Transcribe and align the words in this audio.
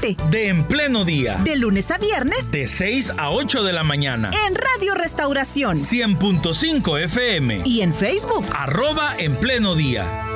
de 0.00 0.48
En 0.48 0.64
Pleno 0.64 1.04
Día. 1.04 1.38
De 1.44 1.56
lunes 1.56 1.90
a 1.90 1.98
viernes. 1.98 2.50
De 2.50 2.66
6 2.66 3.12
a 3.18 3.32
8 3.32 3.62
de 3.62 3.72
la 3.74 3.84
mañana. 3.84 4.30
En 4.46 4.54
Radio 4.54 4.94
Restauración. 4.94 5.76
100.5 5.76 7.04
FM. 7.04 7.62
Y 7.66 7.82
en 7.82 7.94
Facebook. 7.94 8.46
Arroba 8.54 9.14
En 9.18 9.36
Pleno 9.36 9.74
Día. 9.74 10.26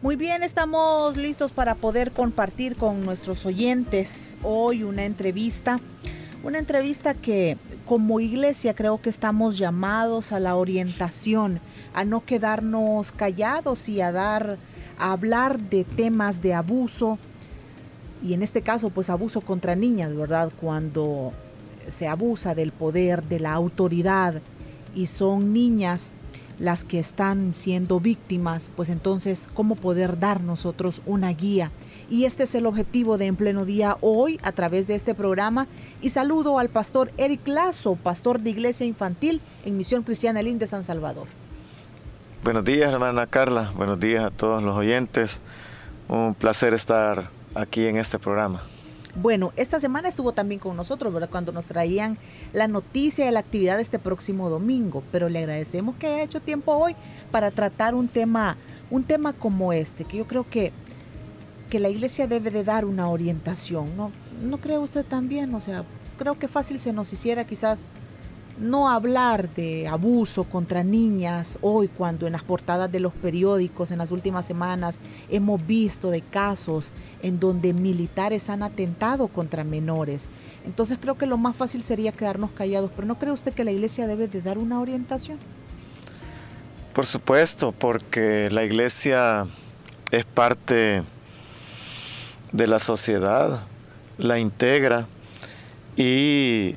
Muy 0.00 0.16
bien, 0.16 0.42
estamos 0.42 1.18
listos 1.18 1.52
para 1.52 1.74
poder 1.74 2.12
compartir 2.12 2.76
con 2.76 3.04
nuestros 3.04 3.44
oyentes 3.44 4.38
hoy 4.42 4.84
una 4.84 5.04
entrevista. 5.04 5.80
Una 6.42 6.58
entrevista 6.58 7.12
que 7.12 7.58
como 7.86 8.20
iglesia 8.20 8.74
creo 8.74 9.00
que 9.00 9.08
estamos 9.08 9.56
llamados 9.58 10.32
a 10.32 10.40
la 10.40 10.56
orientación, 10.56 11.60
a 11.94 12.04
no 12.04 12.24
quedarnos 12.24 13.12
callados 13.12 13.88
y 13.88 14.00
a 14.00 14.12
dar 14.12 14.58
a 14.98 15.12
hablar 15.12 15.58
de 15.60 15.84
temas 15.84 16.42
de 16.42 16.54
abuso 16.54 17.18
y 18.22 18.34
en 18.34 18.42
este 18.42 18.62
caso 18.62 18.90
pues 18.90 19.08
abuso 19.08 19.40
contra 19.40 19.76
niñas, 19.76 20.14
¿verdad? 20.14 20.50
Cuando 20.60 21.32
se 21.88 22.08
abusa 22.08 22.54
del 22.54 22.72
poder, 22.72 23.22
de 23.22 23.40
la 23.40 23.52
autoridad 23.52 24.40
y 24.94 25.06
son 25.06 25.52
niñas 25.52 26.12
las 26.58 26.84
que 26.84 26.98
están 26.98 27.54
siendo 27.54 28.00
víctimas, 28.00 28.70
pues 28.76 28.88
entonces 28.88 29.48
cómo 29.52 29.74
poder 29.76 30.18
dar 30.18 30.40
nosotros 30.40 31.02
una 31.06 31.32
guía 31.32 31.70
y 32.08 32.24
este 32.24 32.44
es 32.44 32.54
el 32.54 32.66
objetivo 32.66 33.18
de 33.18 33.26
En 33.26 33.36
Pleno 33.36 33.64
Día 33.64 33.96
hoy 34.00 34.38
a 34.42 34.52
través 34.52 34.86
de 34.86 34.94
este 34.94 35.14
programa. 35.14 35.66
Y 36.00 36.10
saludo 36.10 36.58
al 36.58 36.68
pastor 36.68 37.10
Eric 37.16 37.46
Lazo, 37.48 37.96
pastor 37.96 38.40
de 38.40 38.50
Iglesia 38.50 38.86
Infantil 38.86 39.40
en 39.64 39.76
Misión 39.76 40.02
Cristiana 40.02 40.40
Elín 40.40 40.58
de 40.58 40.66
San 40.66 40.84
Salvador. 40.84 41.26
Buenos 42.44 42.64
días, 42.64 42.92
hermana 42.92 43.26
Carla. 43.26 43.72
Buenos 43.76 43.98
días 43.98 44.24
a 44.24 44.30
todos 44.30 44.62
los 44.62 44.76
oyentes. 44.76 45.40
Un 46.08 46.34
placer 46.34 46.74
estar 46.74 47.30
aquí 47.54 47.86
en 47.86 47.96
este 47.96 48.18
programa. 48.18 48.62
Bueno, 49.20 49.52
esta 49.56 49.80
semana 49.80 50.08
estuvo 50.08 50.32
también 50.32 50.60
con 50.60 50.76
nosotros, 50.76 51.12
¿verdad? 51.12 51.30
Cuando 51.30 51.50
nos 51.50 51.68
traían 51.68 52.18
la 52.52 52.68
noticia 52.68 53.24
de 53.24 53.32
la 53.32 53.40
actividad 53.40 53.80
este 53.80 53.98
próximo 53.98 54.50
domingo, 54.50 55.02
pero 55.10 55.30
le 55.30 55.38
agradecemos 55.38 55.96
que 55.96 56.06
haya 56.06 56.22
hecho 56.22 56.40
tiempo 56.40 56.72
hoy 56.72 56.94
para 57.30 57.50
tratar 57.50 57.94
un 57.94 58.08
tema, 58.08 58.56
un 58.90 59.04
tema 59.04 59.32
como 59.32 59.72
este, 59.72 60.04
que 60.04 60.18
yo 60.18 60.26
creo 60.26 60.46
que 60.48 60.72
que 61.70 61.80
la 61.80 61.88
iglesia 61.88 62.26
debe 62.26 62.50
de 62.50 62.64
dar 62.64 62.84
una 62.84 63.08
orientación, 63.08 63.96
¿no? 63.96 64.12
¿No 64.42 64.58
cree 64.58 64.78
usted 64.78 65.04
también? 65.04 65.54
O 65.54 65.60
sea, 65.60 65.84
creo 66.18 66.38
que 66.38 66.48
fácil 66.48 66.78
se 66.78 66.92
nos 66.92 67.12
hiciera 67.12 67.44
quizás 67.44 67.84
no 68.58 68.88
hablar 68.88 69.50
de 69.50 69.86
abuso 69.86 70.44
contra 70.44 70.82
niñas 70.82 71.58
hoy 71.60 71.88
cuando 71.88 72.26
en 72.26 72.32
las 72.32 72.42
portadas 72.42 72.90
de 72.90 73.00
los 73.00 73.12
periódicos 73.12 73.90
en 73.90 73.98
las 73.98 74.10
últimas 74.10 74.46
semanas 74.46 74.98
hemos 75.30 75.64
visto 75.66 76.10
de 76.10 76.22
casos 76.22 76.92
en 77.22 77.38
donde 77.38 77.72
militares 77.72 78.48
han 78.48 78.62
atentado 78.62 79.28
contra 79.28 79.64
menores. 79.64 80.26
Entonces 80.64 80.98
creo 81.00 81.16
que 81.16 81.26
lo 81.26 81.36
más 81.36 81.56
fácil 81.56 81.82
sería 81.82 82.12
quedarnos 82.12 82.50
callados, 82.50 82.90
pero 82.94 83.06
¿no 83.06 83.18
cree 83.18 83.32
usted 83.32 83.52
que 83.52 83.64
la 83.64 83.72
iglesia 83.72 84.06
debe 84.06 84.26
de 84.26 84.42
dar 84.42 84.58
una 84.58 84.80
orientación? 84.80 85.38
Por 86.92 87.04
supuesto, 87.04 87.72
porque 87.72 88.48
la 88.50 88.64
iglesia 88.64 89.46
es 90.10 90.24
parte 90.24 91.02
de 92.52 92.66
la 92.66 92.78
sociedad, 92.78 93.60
la 94.16 94.38
integra 94.38 95.06
y 95.96 96.76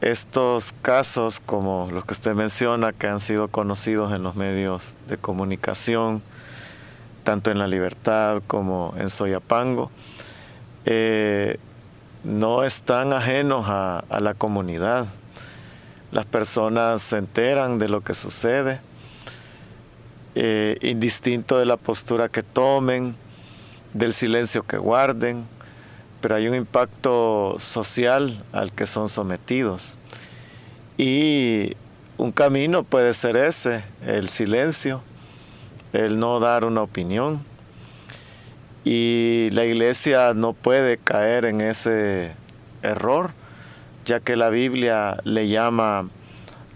estos 0.00 0.74
casos 0.82 1.40
como 1.40 1.88
los 1.90 2.04
que 2.04 2.12
usted 2.12 2.34
menciona 2.34 2.92
que 2.92 3.06
han 3.06 3.20
sido 3.20 3.48
conocidos 3.48 4.12
en 4.12 4.22
los 4.22 4.36
medios 4.36 4.94
de 5.08 5.16
comunicación, 5.16 6.22
tanto 7.24 7.50
en 7.50 7.58
La 7.58 7.66
Libertad 7.66 8.42
como 8.46 8.94
en 8.98 9.10
Soyapango, 9.10 9.90
eh, 10.84 11.58
no 12.24 12.64
están 12.64 13.12
ajenos 13.12 13.66
a, 13.68 14.04
la 14.20 14.34
comunidad. 14.34 15.06
Las 16.12 16.26
personas 16.26 17.02
se 17.02 17.18
enteran 17.18 17.78
de 17.78 17.88
lo 17.88 18.02
que 18.02 18.14
sucede, 18.14 18.80
eh, 20.34 20.76
indistinto 20.82 21.58
de 21.58 21.66
la 21.66 21.76
postura 21.76 22.28
que 22.28 22.42
tomen, 22.42 23.16
del 23.94 24.12
silencio 24.12 24.62
que 24.62 24.76
guarden, 24.76 25.46
pero 26.20 26.34
hay 26.34 26.48
un 26.48 26.54
impacto 26.54 27.56
social 27.58 28.44
al 28.52 28.72
que 28.72 28.86
son 28.86 29.08
sometidos. 29.08 29.96
Y 30.98 31.72
un 32.16 32.32
camino 32.32 32.82
puede 32.82 33.12
ser 33.14 33.36
ese, 33.36 33.84
el 34.06 34.28
silencio, 34.28 35.02
el 35.92 36.18
no 36.18 36.40
dar 36.40 36.64
una 36.64 36.82
opinión. 36.82 37.40
Y 38.84 39.48
la 39.52 39.64
iglesia 39.64 40.32
no 40.34 40.52
puede 40.52 40.98
caer 40.98 41.44
en 41.44 41.60
ese 41.60 42.32
error, 42.82 43.32
ya 44.04 44.20
que 44.20 44.36
la 44.36 44.48
Biblia 44.48 45.18
le 45.24 45.48
llama 45.48 46.08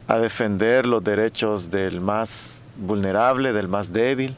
a 0.08 0.18
defender 0.18 0.86
los 0.86 1.04
derechos 1.04 1.70
del 1.70 2.00
más 2.00 2.64
vulnerable, 2.76 3.52
del 3.52 3.68
más 3.68 3.92
débil 3.92 4.36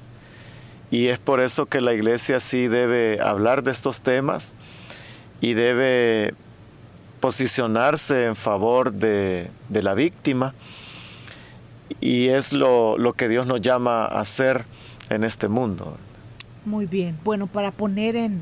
y 0.92 1.08
es 1.08 1.18
por 1.18 1.40
eso 1.40 1.64
que 1.64 1.80
la 1.80 1.94
iglesia 1.94 2.38
sí 2.38 2.68
debe 2.68 3.18
hablar 3.18 3.62
de 3.62 3.70
estos 3.70 4.02
temas 4.02 4.54
y 5.42 5.54
debe 5.54 6.34
posicionarse 7.20 8.26
en 8.26 8.36
favor 8.36 8.92
de, 8.92 9.50
la 9.70 9.92
víctima. 9.92 10.54
Y 12.00 12.28
es 12.28 12.54
lo, 12.54 12.96
que 13.16 13.28
Dios 13.28 13.46
nos 13.46 13.60
llama 13.60 14.04
a 14.04 14.20
hacer 14.20 14.64
en 15.10 15.24
este 15.24 15.48
mundo. 15.48 15.96
Muy 16.64 16.86
bien. 16.86 17.18
Bueno, 17.24 17.48
para 17.48 17.72
poner 17.72 18.16
en, 18.16 18.40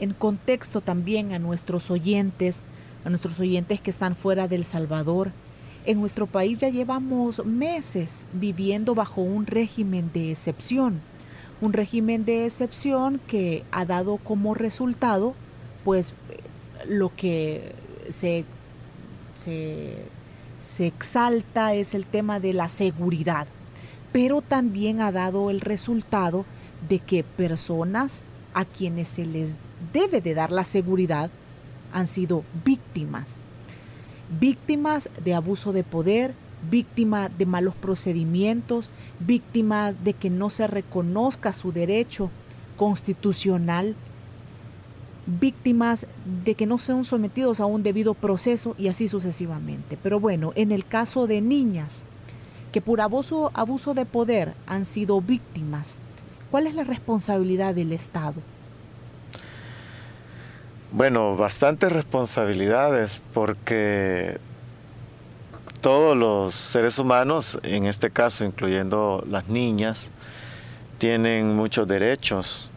en 0.00 0.14
contexto 0.14 0.80
también 0.80 1.32
a 1.32 1.40
nuestros 1.40 1.90
oyentes, 1.90 2.62
a 3.04 3.10
nuestros 3.10 3.38
oyentes 3.40 3.80
que 3.80 3.90
están 3.90 4.14
fuera 4.14 4.46
del 4.46 4.64
Salvador, 4.64 5.32
en 5.84 6.00
nuestro 6.00 6.28
país 6.28 6.60
ya 6.60 6.68
llevamos 6.68 7.44
meses 7.44 8.28
viviendo 8.32 8.94
bajo 8.94 9.20
un 9.20 9.46
régimen 9.46 10.10
de 10.14 10.30
excepción 10.30 11.00
un 11.60 11.72
régimen 11.72 12.24
de 12.24 12.44
excepción 12.46 13.20
que 13.28 13.62
ha 13.70 13.84
dado 13.84 14.16
como 14.16 14.52
resultado 14.52 15.36
pues 15.84 16.14
lo 16.88 17.14
que 17.14 17.72
se, 18.10 18.44
se, 19.34 20.86
exalta 20.86 21.74
es 21.74 21.94
el 21.94 22.06
tema 22.06 22.40
de 22.40 22.52
la 22.52 22.68
seguridad, 22.68 23.46
pero 24.12 24.42
también 24.42 25.00
ha 25.00 25.12
dado 25.12 25.50
el 25.50 25.60
resultado 25.60 26.44
de 26.88 26.98
que 26.98 27.24
personas 27.24 28.22
a 28.54 28.64
quienes 28.64 29.08
se 29.08 29.24
les 29.24 29.56
debe 29.92 30.20
de 30.20 30.34
dar 30.34 30.52
la 30.52 30.64
seguridad 30.64 31.30
han 31.92 32.06
sido 32.06 32.44
víctimas, 32.64 33.40
víctimas 34.40 35.10
de 35.24 35.34
abuso 35.34 35.72
de 35.72 35.84
poder, 35.84 36.34
víctima 36.70 37.28
de 37.28 37.46
malos 37.46 37.74
procedimientos, 37.74 38.90
víctimas 39.18 40.04
de 40.04 40.14
que 40.14 40.30
no 40.30 40.50
se 40.50 40.66
reconozca 40.66 41.52
su 41.52 41.72
derecho 41.72 42.30
constitucional, 42.76 43.94
víctimas 45.26 46.06
de 46.44 46.54
que 46.54 46.66
no 46.66 46.78
sean 46.78 47.04
sometidos 47.04 47.60
a 47.60 47.66
un 47.66 47.82
debido 47.82 48.14
proceso 48.14 48.74
y 48.78 48.88
así 48.88 49.08
sucesivamente. 49.08 49.98
Pero 50.02 50.20
bueno, 50.20 50.52
en 50.56 50.72
el 50.72 50.84
caso 50.84 51.26
de 51.26 51.40
niñas 51.40 52.04
que 52.72 52.80
por 52.80 53.00
abuso, 53.00 53.50
abuso 53.54 53.94
de 53.94 54.06
poder 54.06 54.54
han 54.66 54.84
sido 54.84 55.20
víctimas, 55.20 55.98
¿cuál 56.50 56.66
es 56.66 56.74
la 56.74 56.84
responsabilidad 56.84 57.74
del 57.74 57.92
Estado? 57.92 58.34
Bueno, 60.90 61.36
bastantes 61.36 61.92
responsabilidades 61.92 63.22
porque 63.32 64.38
todos 65.80 66.16
los 66.16 66.54
seres 66.54 66.98
humanos, 66.98 67.58
en 67.62 67.86
este 67.86 68.10
caso 68.10 68.44
incluyendo 68.44 69.24
las 69.28 69.48
niñas, 69.48 70.10
tienen 70.98 71.56
muchos 71.56 71.88
derechos 71.88 72.70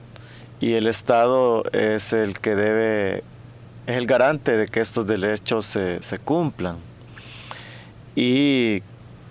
y 0.60 0.74
el 0.74 0.88
Estado 0.88 1.64
es 1.72 2.14
el 2.14 2.40
que 2.40 2.56
debe, 2.56 3.24
es 3.88 3.98
el 3.98 4.08
garante 4.08 4.58
de 4.58 4.68
que 4.68 4.80
estos 4.80 5.06
derechos 5.06 5.66
se, 5.66 6.02
se 6.02 6.18
cumplan. 6.18 6.78
Y 8.16 8.82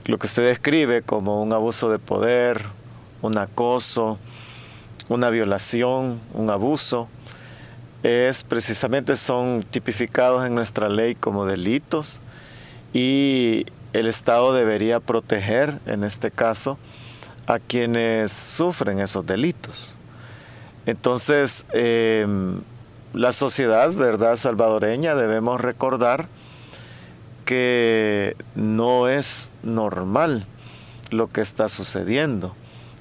lo 0.04 0.18
que 0.18 0.26
usted 0.26 0.44
describe 0.44 1.02
como 1.02 1.42
un 1.42 1.52
abuso 1.52 1.90
de 1.90 1.98
poder, 1.98 2.62
un 3.22 3.38
acoso, 3.38 4.18
una 5.08 5.30
violación, 5.30 6.20
un 6.34 6.50
abuso, 6.50 7.08
es 8.02 8.42
precisamente 8.42 9.16
son 9.16 9.64
tipificados 9.70 10.44
en 10.44 10.54
nuestra 10.54 10.90
ley 10.90 11.14
como 11.14 11.46
delitos 11.46 12.20
y 12.92 13.64
el 13.94 14.08
Estado 14.08 14.52
debería 14.52 15.00
proteger, 15.00 15.78
en 15.86 16.04
este 16.04 16.30
caso, 16.30 16.78
a 17.46 17.58
quienes 17.58 18.32
sufren 18.32 19.00
esos 19.00 19.24
delitos. 19.24 19.96
Entonces, 20.86 21.66
em, 21.72 22.60
la 23.12 23.32
sociedad, 23.32 23.92
¿verdad?, 23.92 24.36
salvadoreña, 24.36 25.14
debemos 25.14 25.60
recordar 25.60 26.28
que 27.44 28.36
no 28.54 29.08
es 29.08 29.52
normal 29.62 30.46
lo 31.10 31.30
que 31.30 31.40
está 31.40 31.68
sucediendo. 31.68 32.54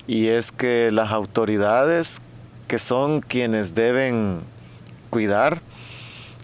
Y 0.07 0.27
es 0.27 0.51
que 0.51 0.91
las 0.91 1.12
autoridades, 1.12 2.21
que 2.68 2.80
son 2.80 3.21
quienes 3.21 3.74
deben 3.74 4.41
cuidar, 5.09 5.62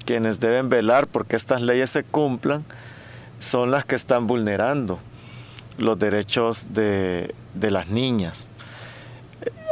quienes 0.05 0.39
deben 0.39 0.69
velar 0.69 1.07
porque 1.07 1.35
estas 1.35 1.61
leyes 1.61 1.89
se 1.89 2.03
cumplan, 2.03 2.63
son 3.39 3.71
las 3.71 3.85
que 3.85 3.95
están 3.95 4.27
vulnerando 4.27 4.99
los 5.77 5.97
derechos 5.97 6.67
de, 6.73 7.33
las 7.53 7.87
niñas. 7.87 8.49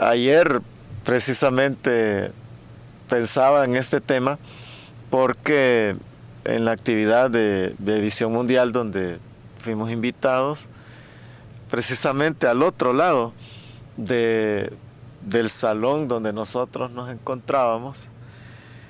Ayer 0.01 0.61
precisamente 1.07 2.31
pensaba 3.07 3.63
en 3.63 3.77
este 3.77 4.01
tema 4.01 4.37
porque 5.09 5.95
en 6.43 6.65
la 6.65 6.71
actividad 6.71 7.31
de, 7.31 7.73
Visión 7.79 8.33
Mundial 8.33 8.73
donde 8.73 9.17
fuimos 9.57 9.89
invitados, 9.89 10.67
precisamente 11.69 12.45
al 12.45 12.61
otro 12.61 12.91
lado 12.91 13.31
de, 13.95 14.73
del 15.21 15.49
salón 15.49 16.09
donde 16.09 16.33
nosotros 16.33 16.91
nos 16.91 17.09
encontrábamos, 17.09 18.09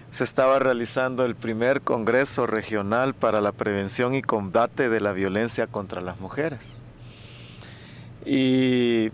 se 0.10 0.24
estaba 0.24 0.58
realizando 0.58 1.24
el 1.24 1.36
primer 1.36 1.82
Congreso 1.82 2.48
Regional 2.48 3.14
para 3.14 3.42
la 3.42 3.52
Prevención 3.52 4.16
y 4.16 4.24
Combate 4.24 4.90
de 4.90 5.02
la 5.02 5.12
Violencia 5.12 5.68
contra 5.68 6.02
las 6.02 6.20
Mujeres. 6.20 6.62
Y 8.26 9.12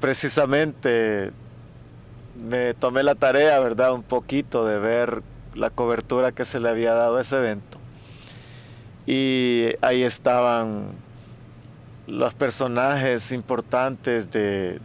precisamente 0.00 1.32
me 2.40 2.74
tomé 2.74 3.02
la 3.02 3.14
tarea, 3.14 3.60
¿verdad? 3.60 3.92
Un 3.92 4.02
poquito 4.02 4.66
de 4.66 4.78
ver 4.78 5.22
la 5.54 5.70
cobertura 5.70 6.32
que 6.32 6.44
se 6.44 6.60
le 6.60 6.68
había 6.68 6.94
dado 6.94 7.18
a 7.18 7.20
ese 7.20 7.36
evento. 7.36 7.78
Y 9.06 9.70
ahí 9.80 10.02
estaban 10.02 10.92
los 12.06 12.34
personajes 12.34 13.32
importantes 13.32 14.30
de, 14.30 14.80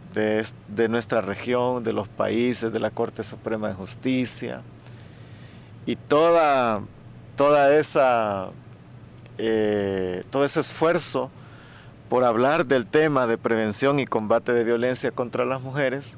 nuestra 0.88 1.20
región, 1.20 1.82
de 1.82 1.92
los 1.92 2.08
países, 2.08 2.72
de 2.72 2.80
la 2.80 2.90
Corte 2.90 3.24
Suprema 3.24 3.68
de 3.68 3.74
Justicia. 3.74 4.62
Y 5.86 5.96
toda, 5.96 6.82
toda 7.36 7.76
esa, 7.76 8.50
eh, 9.38 10.24
todo 10.30 10.44
ese 10.44 10.60
esfuerzo 10.60 11.30
por 12.08 12.24
hablar 12.24 12.66
del 12.66 12.86
tema 12.86 13.26
de 13.26 13.38
prevención 13.38 13.98
y 13.98 14.06
combate 14.06 14.52
de 14.52 14.64
violencia 14.64 15.10
contra 15.10 15.44
las 15.44 15.60
mujeres 15.60 16.16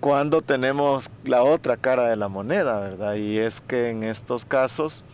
cuando 0.00 0.42
tenemos 0.42 1.10
la 1.24 1.42
otra 1.42 1.76
cara 1.76 2.08
de 2.08 2.16
la 2.16 2.28
moneda, 2.28 2.78
¿verdad? 2.80 3.14
Y 3.14 3.38
es 3.38 3.60
que 3.60 3.90
en 3.90 4.04
estos 4.04 4.44
casos 4.44 5.04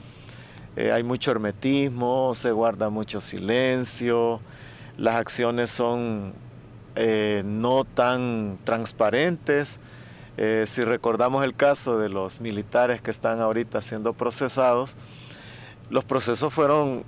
eh, 0.76 0.92
hay 0.92 1.02
mucho 1.02 1.31
hermetismo, 1.31 2.34
se 2.34 2.50
guarda 2.50 2.90
mucho 2.90 3.20
silencio, 3.20 4.40
las 4.98 5.16
acciones 5.16 5.70
son 5.70 6.34
eh, 6.96 7.42
no 7.46 7.84
tan 7.84 8.58
transparentes. 8.64 9.81
Eh, 10.36 10.64
si 10.66 10.82
recordamos 10.84 11.44
el 11.44 11.54
caso 11.54 11.98
de 11.98 12.08
los 12.08 12.40
militares 12.40 13.00
que 13.00 13.10
están 13.10 13.40
ahorita 13.40 13.81
siendo 13.81 14.12
procesados, 14.12 14.96
los 15.90 16.04
procesos 16.04 16.52
fueron 16.52 17.04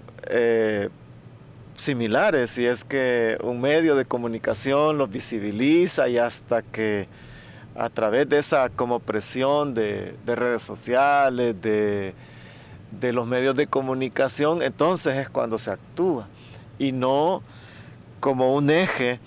similares 1.77 2.59
y 2.59 2.67
es 2.67 2.85
que 2.85 3.39
un 3.43 3.61
medio 3.61 3.95
de 3.95 4.07
comunicación 4.07 4.99
los 4.99 5.11
visibiliza 5.11 6.09
y 6.09 6.19
hasta 6.19 6.63
que 6.63 7.07
a 7.79 7.91
través 7.91 8.29
de 8.29 8.39
esa 8.39 8.69
como 8.71 9.01
presión 9.01 9.75
de, 9.75 10.17
redes 10.27 10.63
sociales, 10.63 11.55
de, 11.61 12.15
los 13.13 13.27
medios 13.27 13.55
de 13.57 13.67
comunicación, 13.67 14.63
entonces 14.63 15.17
es 15.17 15.29
cuando 15.29 15.59
se 15.59 15.71
actúa 15.71 16.27
y 16.79 16.93
no 16.93 17.43
como 18.21 18.55
un 18.55 18.71
eje 18.71 19.21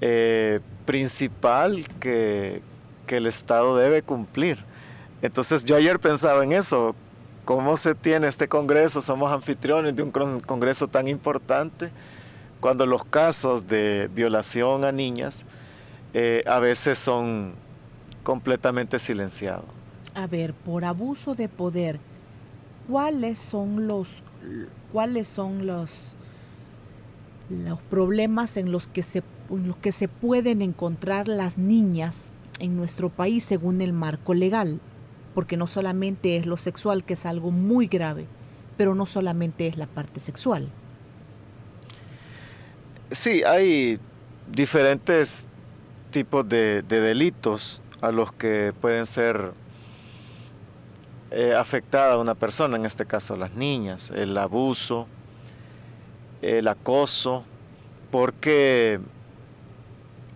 eh, 0.00 0.60
principal 0.84 1.86
que, 2.00 2.62
el 3.08 3.26
Estado 3.26 3.76
debe 3.76 4.02
cumplir. 4.02 4.58
Entonces 5.22 5.64
yo 5.64 5.76
ayer 5.76 6.00
pensaba 6.00 6.42
en 6.42 6.52
eso, 6.52 6.96
cómo 7.44 7.76
se 7.76 7.94
tiene 7.94 8.26
este 8.26 8.48
Congreso, 8.48 9.00
somos 9.00 9.30
anfitriones 9.30 9.94
de 9.94 10.02
un 10.02 10.10
Congreso 10.10 10.88
tan 10.88 11.06
importante, 11.06 11.92
cuando 12.60 12.84
los 12.84 13.04
casos 13.04 13.68
de 13.68 14.10
violación 14.12 14.84
a 14.84 14.90
niñas 14.90 15.46
eh, 16.14 16.42
a 16.46 16.58
veces 16.58 16.98
son 16.98 17.54
completamente 18.26 18.98
silenciados. 18.98 19.64
A 20.16 20.26
ver, 20.26 20.52
por 20.52 20.84
abuso 20.84 21.36
de 21.36 21.48
poder, 21.48 22.00
¿cuáles 22.88 23.38
son 23.38 23.86
los, 23.86 24.22
cuáles 24.92 25.28
son 25.28 25.66
los, 25.66 26.16
los 27.48 27.80
problemas 27.82 28.56
en 28.56 28.72
los, 28.72 28.88
que 28.88 29.04
se, 29.04 29.22
en 29.48 29.68
los 29.68 29.76
que 29.76 29.92
se 29.92 30.08
pueden 30.08 30.60
encontrar 30.60 31.28
las 31.28 31.56
niñas 31.56 32.32
en 32.58 32.76
nuestro 32.76 33.10
país 33.10 33.44
según 33.44 33.80
el 33.80 33.92
marco 33.92 34.34
legal? 34.34 34.80
porque 35.36 35.58
no 35.58 35.66
solamente 35.66 36.38
es 36.38 36.46
lo 36.46 36.56
sexual, 36.56 37.04
que 37.04 37.12
es 37.12 37.26
algo 37.26 37.50
muy 37.50 37.88
grave, 37.88 38.24
pero 38.78 38.94
no 38.94 39.04
solamente 39.04 39.66
es 39.66 39.76
la 39.76 39.86
parte 39.86 40.18
sexual. 40.18 40.70
Sí, 43.10 43.42
hay 43.44 44.00
diferentes 44.50 45.44
tipos 46.10 46.48
de, 46.48 46.80
delitos 46.80 47.82
a 48.06 48.12
los 48.12 48.32
que 48.32 48.72
pueden 48.80 49.04
ser 49.04 49.52
eh, 51.32 51.54
afectada 51.54 52.18
una 52.18 52.36
persona, 52.36 52.76
en 52.76 52.86
este 52.86 53.04
caso 53.04 53.36
las 53.36 53.54
niñas, 53.54 54.10
el 54.10 54.38
abuso, 54.38 55.08
el 56.40 56.68
acoso, 56.68 57.42
porque 58.12 59.00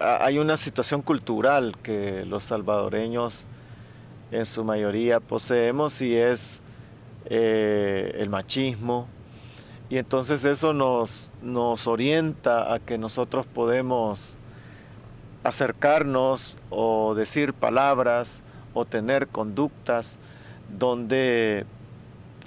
hay 0.00 0.38
una 0.40 0.56
situación 0.56 1.02
cultural 1.02 1.76
que 1.80 2.24
los 2.26 2.42
salvadoreños 2.42 3.46
en 4.32 4.46
su 4.46 4.64
mayoría 4.64 5.20
poseemos 5.20 6.02
y 6.02 6.16
es 6.16 6.62
eh, 7.26 8.16
el 8.18 8.30
machismo. 8.30 9.06
Y 9.90 9.98
entonces 9.98 10.44
eso 10.44 10.72
nos, 10.72 11.30
nos 11.40 11.86
orienta 11.86 12.72
a 12.72 12.80
que 12.80 12.98
nosotros 12.98 13.46
podemos 13.46 14.39
acercarnos 15.44 16.58
o 16.70 17.14
decir 17.14 17.54
palabras 17.54 18.42
o 18.74 18.84
tener 18.84 19.28
conductas 19.28 20.18
donde 20.78 21.64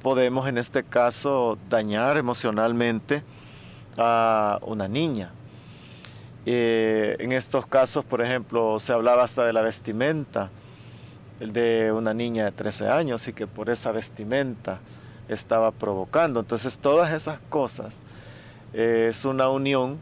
podemos 0.01 0.47
en 0.47 0.57
este 0.57 0.83
caso 0.83 1.57
dañar 1.69 2.17
emocionalmente 2.17 3.23
a 3.97 4.59
una 4.61 4.87
niña. 4.87 5.31
Eh, 6.45 7.15
en 7.19 7.31
estos 7.31 7.65
casos, 7.65 8.03
por 8.03 8.21
ejemplo, 8.21 8.79
se 8.79 8.91
hablaba 8.91 9.23
hasta 9.23 9.45
de 9.45 9.53
la 9.53 9.61
vestimenta 9.61 10.49
de 11.39 11.91
una 11.91 12.13
niña 12.13 12.45
de 12.45 12.51
13 12.51 12.89
años 12.89 13.27
y 13.27 13.33
que 13.33 13.47
por 13.47 13.69
esa 13.69 13.91
vestimenta 13.91 14.79
estaba 15.27 15.71
provocando. 15.71 16.39
Entonces 16.39 16.77
todas 16.77 17.13
esas 17.13 17.39
cosas 17.49 18.01
eh, 18.73 19.07
es 19.09 19.25
una 19.25 19.49
unión 19.49 19.99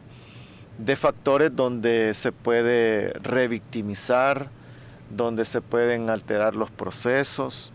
de 0.78 0.96
factores 0.96 1.54
donde 1.54 2.14
se 2.14 2.32
puede 2.32 3.12
revictimizar, 3.22 4.48
donde 5.10 5.44
se 5.44 5.60
pueden 5.60 6.10
alterar 6.10 6.54
los 6.54 6.70
procesos. 6.70 7.72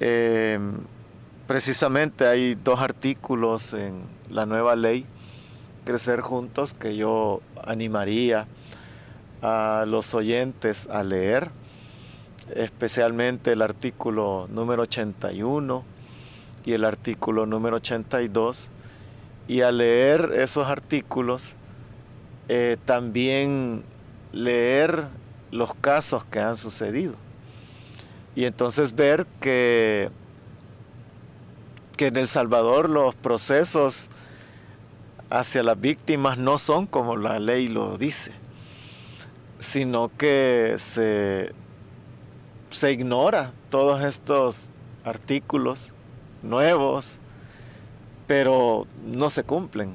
Em, 0.00 0.74
precisamente 1.46 2.26
hay 2.26 2.54
dos 2.54 2.80
artículos 2.80 3.72
en 3.72 4.02
la 4.30 4.46
nueva 4.46 4.76
ley, 4.76 5.06
Crecer 5.84 6.20
Juntos, 6.20 6.74
que 6.74 6.96
yo 6.96 7.40
animaría 7.64 8.46
a 9.42 9.84
los 9.86 10.14
oyentes 10.14 10.88
a 10.90 11.02
leer 11.02 11.50
especialmente 12.54 13.52
el 13.52 13.62
artículo 13.62 14.46
número 14.50 14.82
81 14.82 15.84
y 16.64 16.72
el 16.72 16.84
artículo 16.84 17.46
número 17.46 17.76
82. 17.76 18.70
Y 19.46 19.62
al 19.62 19.78
leer 19.78 20.32
esos 20.36 20.66
artículos, 20.66 21.56
eh, 22.48 22.76
también 22.84 23.84
leer 24.32 25.06
los 25.50 25.74
casos 25.74 26.24
que 26.24 26.40
han 26.40 26.56
sucedido. 26.56 27.14
Y 28.34 28.44
entonces 28.44 28.94
ver 28.94 29.26
que, 29.40 30.10
que 31.96 32.06
en 32.06 32.16
El 32.16 32.28
Salvador 32.28 32.88
los 32.88 33.14
procesos 33.14 34.10
hacia 35.30 35.62
las 35.62 35.80
víctimas 35.80 36.38
no 36.38 36.58
son 36.58 36.86
como 36.86 37.16
la 37.16 37.38
ley 37.38 37.68
lo 37.68 37.98
dice, 37.98 38.32
sino 39.58 40.10
que 40.16 40.74
se 40.78 41.52
se 42.70 42.92
ignora 42.92 43.52
todos 43.70 44.02
estos 44.02 44.70
artículos 45.04 45.92
nuevos, 46.42 47.18
pero 48.26 48.86
no 49.04 49.30
se 49.30 49.42
cumplen. 49.42 49.94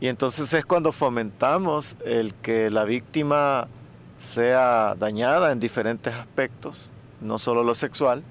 Y 0.00 0.08
entonces 0.08 0.52
es 0.52 0.64
cuando 0.64 0.92
fomentamos 0.92 1.96
el 2.04 2.34
que 2.34 2.70
la 2.70 2.84
víctima 2.84 3.68
sea 4.18 4.94
dañada 4.94 5.52
en 5.52 5.60
diferentes 5.60 6.12
aspectos, 6.14 6.90
no 7.20 7.38
solo 7.38 7.64
lo 7.64 7.74
sexual, 7.74 8.22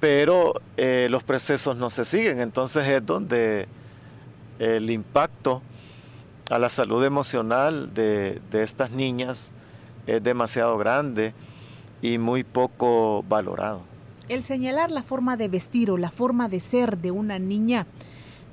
pero 0.00 0.60
eh, 0.76 1.08
los 1.10 1.24
procesos 1.24 1.76
no 1.76 1.90
se 1.90 2.04
siguen. 2.04 2.38
Entonces 2.40 2.86
es 2.86 3.04
donde 3.04 3.66
el 4.58 4.90
impacto 4.90 5.62
a 6.50 6.58
la 6.58 6.68
salud 6.68 7.04
emocional 7.04 7.92
de, 7.94 8.40
de 8.50 8.62
estas 8.62 8.90
niñas 8.90 9.52
es 10.06 10.22
demasiado 10.22 10.76
grande 10.78 11.34
y 12.02 12.18
muy 12.18 12.44
poco 12.44 13.24
valorado. 13.28 13.80
El 14.28 14.42
señalar 14.42 14.90
la 14.90 15.02
forma 15.02 15.36
de 15.36 15.48
vestir 15.48 15.90
o 15.90 15.96
la 15.96 16.10
forma 16.10 16.48
de 16.48 16.60
ser 16.60 16.98
de 16.98 17.10
una 17.10 17.38
niña 17.38 17.86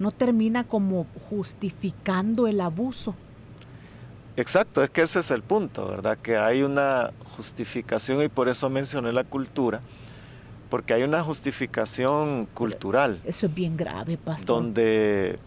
no 0.01 0.12
termina 0.12 0.63
como 0.63 1.05
justificando 1.29 2.48
el 2.48 2.60
abuso. 2.60 3.15
Exacto, 4.36 4.84
es 4.84 4.89
que 4.89 5.03
ese 5.03 5.20
es 5.20 5.29
el 5.29 5.43
punto, 5.43 5.88
¿verdad? 5.88 6.17
Que 6.17 6.38
hay 6.38 6.63
una 6.63 7.12
justificación 7.38 8.24
y 8.24 8.27
por 8.27 8.50
eso 8.50 8.70
mencioné 8.70 9.13
la 9.13 9.24
cultura, 9.24 9.81
porque 10.70 10.93
hay 10.93 11.03
una 11.03 11.22
justificación 11.22 12.48
cultural. 12.53 13.22
Eso 13.25 13.46
es 13.46 13.53
bien 13.53 13.77
grave, 13.77 14.17
pastor. 14.17 14.63
Donde 14.63 15.38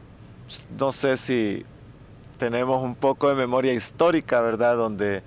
no 0.79 0.93
sé 0.93 1.17
si 1.17 1.65
tenemos 2.39 2.83
un 2.83 2.95
poco 2.95 3.29
de 3.29 3.35
memoria 3.35 3.73
histórica, 3.73 4.41
¿verdad? 4.41 4.77
Donde 4.77 5.23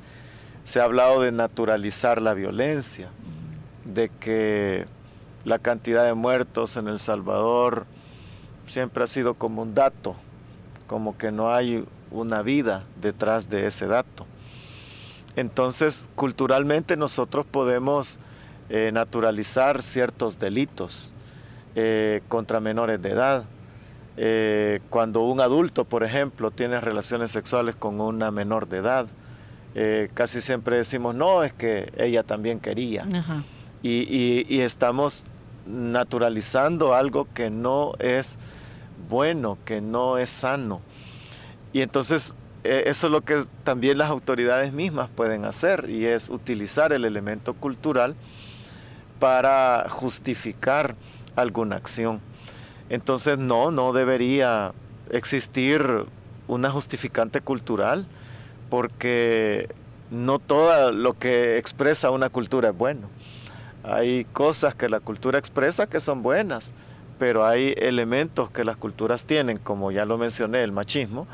se 0.64 0.80
ha 0.80 0.84
hablado 0.86 1.20
de 1.22 1.34
naturalizar 1.34 2.22
la 2.22 2.34
violencia, 2.34 3.10
de 3.84 4.08
que 4.08 4.86
la 5.44 5.60
cantidad 5.60 6.06
de 6.06 6.14
muertos 6.14 6.78
en 6.78 6.88
El 6.88 7.00
Salvador 7.00 7.88
siempre 8.68 9.04
ha 9.04 9.08
sido 9.08 9.34
como 9.34 9.62
un 9.62 9.74
dato, 9.74 10.16
como 10.88 11.18
que 11.18 11.32
no 11.32 11.54
hay 11.54 11.86
una 12.12 12.42
vida 12.42 12.86
detrás 13.02 13.50
de 13.50 13.68
ese 13.68 13.88
dato. 13.88 14.26
Entonces, 15.36 16.08
culturalmente 16.16 16.98
nosotros 16.98 17.46
podemos 17.46 18.20
eh, 18.70 18.92
naturalizar 18.92 19.82
ciertos 19.82 20.40
delitos 20.40 21.14
eh, 21.76 22.22
contra 22.28 22.60
menores 22.60 23.02
de 23.02 23.12
edad. 23.12 23.46
Eh, 24.18 24.80
cuando 24.90 25.22
un 25.22 25.40
adulto, 25.40 25.86
por 25.86 26.04
ejemplo, 26.04 26.50
tiene 26.50 26.80
relaciones 26.80 27.32
sexuales 27.32 27.76
con 27.76 28.02
una 28.02 28.32
menor 28.32 28.68
de 28.68 28.78
edad, 28.78 29.08
casi 30.16 30.42
siempre 30.42 30.78
decimos, 30.78 31.14
no, 31.14 31.44
es 31.44 31.54
que 31.54 31.94
ella 32.00 32.24
también 32.24 32.60
quería. 32.60 33.06
y 33.84 34.60
estamos 34.62 35.24
naturalizando 35.68 36.96
algo 36.96 37.28
que 37.34 37.52
no 37.52 37.94
es 38.00 38.40
bueno, 39.10 39.58
que 39.66 39.82
no 39.82 40.18
es 40.18 40.30
sano. 40.30 40.82
Y 41.74 41.82
entonces 41.82 42.36
e, 42.64 42.84
eso 42.88 43.08
es 43.08 43.14
lo 43.14 43.22
que 43.22 43.46
también 43.64 43.98
las 43.98 44.10
autoridades 44.10 44.74
mismas 44.74 45.10
pueden 45.10 45.46
hacer 45.46 45.90
y 45.90 46.06
es 46.06 46.30
utilizar 46.30 46.92
el 46.92 47.06
elemento 47.06 47.54
cultural 47.54 48.16
para 49.20 49.88
justificar 49.90 50.96
alguna 51.36 51.78
acción. 51.78 52.20
Entonces 52.90 53.38
no, 53.38 53.72
no 53.72 53.94
debería 53.94 54.74
existir 55.12 56.06
una 56.48 56.70
justificante 56.70 57.42
cultural 57.42 58.06
porque 58.70 59.70
no 60.12 60.40
todo 60.40 60.92
lo 60.92 61.18
que 61.18 61.58
expresa 61.58 62.12
una 62.12 62.30
cultura 62.30 62.70
es 62.70 62.78
bueno. 62.78 63.10
Hay 63.84 64.26
cosas 64.26 64.76
que 64.76 64.90
la 64.90 65.00
cultura 65.00 65.40
expresa 65.40 65.88
que 65.88 66.00
son 66.00 66.22
buenas, 66.22 66.74
pero 67.18 67.46
hay 67.46 67.74
elementos 67.78 68.50
que 68.50 68.64
las 68.64 68.78
culturas 68.78 69.26
tienen, 69.26 69.58
como 69.58 69.92
ya 69.92 70.06
lo 70.06 70.18
mencioné, 70.18 70.64
el 70.64 70.72
machismo, 70.72 71.28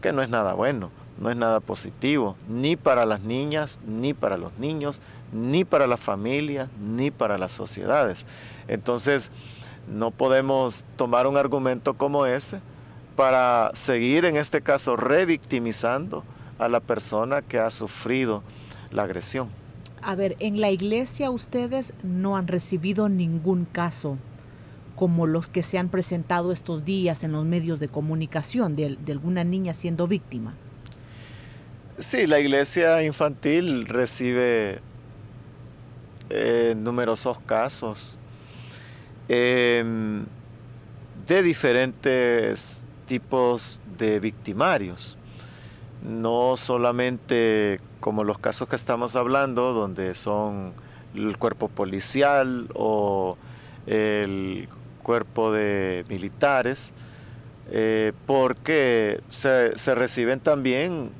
que 0.00 0.12
no 0.12 0.22
es 0.22 0.28
nada 0.28 0.54
bueno, 0.54 0.90
no 1.18 1.30
es 1.30 1.36
nada 1.36 1.60
positivo, 1.60 2.36
ni 2.48 2.76
para 2.76 3.06
las 3.06 3.20
niñas, 3.20 3.80
ni 3.86 4.14
para 4.14 4.36
los 4.36 4.58
niños, 4.58 5.02
ni 5.32 5.64
para 5.64 5.86
las 5.86 6.00
familias, 6.00 6.68
ni 6.80 7.10
para 7.10 7.38
las 7.38 7.52
sociedades. 7.52 8.26
Entonces, 8.68 9.30
no 9.88 10.10
podemos 10.10 10.84
tomar 10.96 11.26
un 11.26 11.36
argumento 11.36 11.94
como 11.94 12.26
ese 12.26 12.60
para 13.16 13.70
seguir, 13.74 14.24
en 14.24 14.36
este 14.36 14.62
caso, 14.62 14.96
revictimizando 14.96 16.24
a 16.58 16.68
la 16.68 16.80
persona 16.80 17.42
que 17.42 17.58
ha 17.58 17.70
sufrido 17.70 18.42
la 18.90 19.02
agresión. 19.02 19.48
A 20.02 20.14
ver, 20.14 20.36
en 20.40 20.60
la 20.60 20.70
iglesia 20.70 21.30
ustedes 21.30 21.92
no 22.02 22.36
han 22.36 22.48
recibido 22.48 23.08
ningún 23.08 23.66
caso 23.66 24.16
como 25.00 25.26
los 25.26 25.48
que 25.48 25.62
se 25.62 25.78
han 25.78 25.88
presentado 25.88 26.52
estos 26.52 26.84
días 26.84 27.24
en 27.24 27.32
los 27.32 27.46
medios 27.46 27.80
de 27.80 27.88
comunicación 27.88 28.76
de, 28.76 28.98
alguna 29.08 29.44
niña 29.44 29.72
siendo 29.72 30.06
víctima? 30.06 30.52
Sí, 31.98 32.26
la 32.26 32.38
iglesia 32.38 33.02
infantil 33.02 33.86
recibe 33.86 34.82
eh, 36.28 36.74
numerosos 36.76 37.38
casos 37.46 38.18
em, 39.30 40.26
de 41.26 41.42
diferentes 41.44 42.86
tipos 43.06 43.80
de 43.96 44.20
victimarios, 44.20 45.16
no 46.02 46.58
solamente 46.58 47.80
como 48.00 48.22
los 48.22 48.38
casos 48.38 48.68
que 48.68 48.76
estamos 48.76 49.16
hablando, 49.16 49.72
donde 49.72 50.14
son 50.14 50.74
el 51.14 51.38
cuerpo 51.38 51.68
policial 51.68 52.68
o 52.74 53.38
el 53.86 54.68
cuerpo 55.10 55.50
de 55.50 56.04
militares, 56.08 56.92
eh, 57.72 58.12
porque 58.26 59.20
se, 59.28 59.74
reciben 59.96 60.38
también 60.38 61.10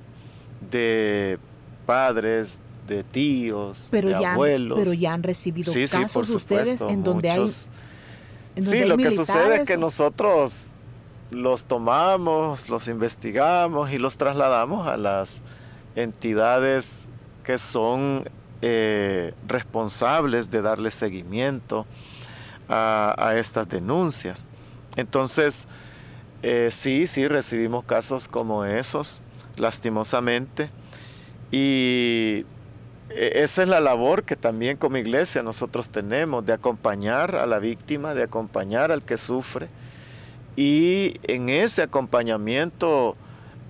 de 0.70 1.40
padres, 1.86 2.60
de 2.86 3.02
tíos, 3.02 3.88
pero 3.90 4.10
de 4.10 4.20
ya 4.20 4.34
abuelos. 4.34 4.78
pero 4.78 4.92
ya 4.92 5.12
han 5.12 5.24
recibido 5.24 5.72
casos 5.90 6.30
ustedes 6.30 6.80
en 6.82 7.02
donde 7.02 7.30
hay. 7.30 7.48
sí, 7.48 8.84
lo 8.84 8.96
que 8.96 9.10
sucede 9.10 9.62
es 9.62 9.66
que 9.66 9.76
nosotros 9.76 10.70
los 11.32 11.64
tomamos, 11.64 12.68
los 12.68 12.86
investigamos 12.86 13.90
y 13.90 13.98
los 13.98 14.16
trasladamos 14.16 14.86
a 14.86 14.96
las 14.96 15.42
entidades 15.96 17.08
que 17.42 17.58
son 17.58 18.30
eh, 18.62 19.34
responsables 19.48 20.48
de 20.48 20.62
darle 20.62 20.92
seguimiento 20.92 21.86
a, 22.70 23.34
estas 23.36 23.68
denuncias. 23.68 24.48
Entonces, 24.96 25.66
eh, 26.42 26.68
sí, 26.70 27.06
sí, 27.06 27.26
recibimos 27.28 27.84
casos 27.84 28.28
como 28.28 28.64
esos, 28.64 29.22
lastimosamente, 29.56 30.70
y 31.50 32.46
e, 33.10 33.42
esa 33.42 33.62
es 33.62 33.68
la 33.68 33.80
labor 33.80 34.24
que 34.24 34.36
también 34.36 34.76
como 34.76 34.96
iglesia 34.96 35.42
nosotros 35.42 35.90
tenemos, 35.90 36.46
de 36.46 36.52
acompañar 36.52 37.34
a 37.36 37.46
la 37.46 37.58
víctima, 37.58 38.14
de 38.14 38.22
acompañar 38.22 38.92
al 38.92 39.02
que 39.02 39.18
sufre, 39.18 39.68
y 40.56 41.14
en 41.24 41.48
ese 41.48 41.82
acompañamiento 41.82 43.16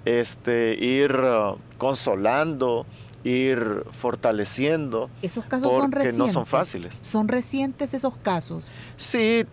este, 0.05 0.75
ir 0.75 1.15
uh, 1.15 1.59
consolando, 1.79 2.87
ir 3.25 3.85
fortaleciendo. 3.93 5.11
Esos 5.23 5.45
casos 5.45 5.73
son 5.73 5.93
recientes. 5.93 6.19
no 6.19 6.29
son 6.29 6.47
fáciles. 6.47 6.99
¿Son 7.03 7.29
recientes 7.29 7.95
esos 7.95 8.17
casos? 8.17 8.67
Sí, 8.97 9.45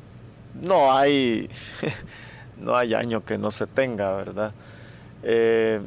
no 0.61 0.93
hay, 0.93 1.49
no 2.61 2.75
hay 2.75 2.93
año 2.93 3.23
que 3.23 3.37
no 3.37 3.51
se 3.51 3.67
tenga, 3.67 4.13
¿verdad? 4.13 4.53
Eh, 5.23 5.81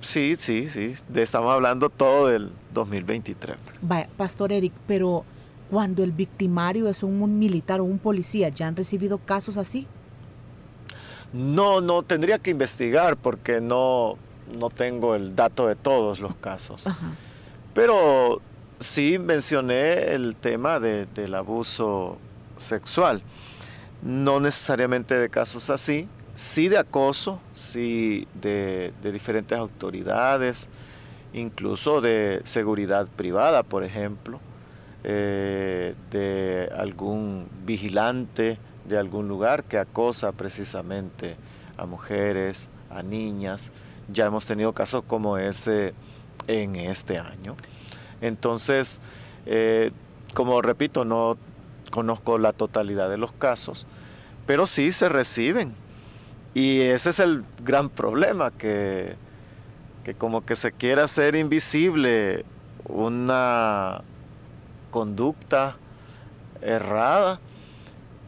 sí, 0.00 0.36
sí, 0.38 0.68
sí. 0.68 0.94
Estamos 1.14 1.52
hablando 1.52 1.90
todo 1.90 2.28
del 2.28 2.50
2023. 2.72 3.56
Vaya, 3.82 4.08
Pastor 4.16 4.52
Eric, 4.52 4.72
pero 4.86 5.24
cuando 5.70 6.02
el 6.02 6.12
victimario 6.12 6.88
es 6.88 7.02
un, 7.02 7.38
militar 7.38 7.80
o 7.80 7.84
un 7.84 7.98
policía, 7.98 8.48
¿ya 8.48 8.66
han 8.66 8.76
recibido 8.76 9.18
casos 9.18 9.56
así? 9.56 9.86
No, 11.32 11.80
no, 11.80 12.02
tendría 12.02 12.40
que 12.40 12.50
investigar 12.50 13.16
porque 13.16 13.60
no, 13.60 14.16
no 14.58 14.70
tengo 14.70 15.14
el 15.14 15.34
dato 15.36 15.66
de 15.66 15.76
todos 15.76 16.20
los 16.20 16.34
casos. 16.36 16.86
Pero 17.74 18.40
sí 18.78 19.18
mencioné 19.18 20.14
el 20.14 20.36
tema 20.36 20.80
del 20.80 21.34
abuso 21.34 22.18
sexual. 22.56 23.22
No 24.02 24.40
necesariamente 24.40 25.14
de 25.14 25.28
casos 25.28 25.70
así, 25.70 26.08
sí 26.34 26.68
de 26.68 26.78
acoso, 26.78 27.40
sí 27.52 28.26
de, 28.40 28.92
diferentes 29.02 29.58
autoridades, 29.58 30.68
incluso 31.32 32.00
de 32.00 32.40
seguridad 32.44 33.06
privada, 33.08 33.62
por 33.62 33.84
ejemplo, 33.84 34.40
eh, 35.04 35.94
de 36.10 36.70
algún 36.76 37.48
vigilante 37.64 38.58
de 38.90 38.98
algún 38.98 39.28
lugar 39.28 39.64
que 39.64 39.78
acosa 39.78 40.32
precisamente 40.32 41.36
a 41.76 41.86
mujeres, 41.86 42.68
a 42.90 43.02
niñas 43.02 43.70
ya 44.12 44.26
hemos 44.26 44.46
tenido 44.46 44.72
casos 44.72 45.04
como 45.06 45.38
ese 45.38 45.94
en 46.46 46.76
este 46.76 47.18
año. 47.18 47.56
Entonces, 48.20 49.00
eh, 49.46 49.92
como 50.34 50.62
repito, 50.62 51.04
no 51.04 51.36
conozco 51.90 52.38
la 52.38 52.52
totalidad 52.52 53.10
de 53.10 53.18
los 53.18 53.32
casos, 53.32 53.86
pero 54.46 54.66
sí 54.66 54.92
se 54.92 55.08
reciben. 55.08 55.74
Y 56.54 56.80
ese 56.80 57.10
es 57.10 57.20
el 57.20 57.44
gran 57.64 57.88
problema, 57.88 58.50
que, 58.50 59.16
que 60.04 60.14
como 60.14 60.44
que 60.44 60.56
se 60.56 60.72
quiere 60.72 61.02
hacer 61.02 61.36
invisible 61.36 62.44
una 62.88 64.02
conducta 64.90 65.76
errada 66.60 67.40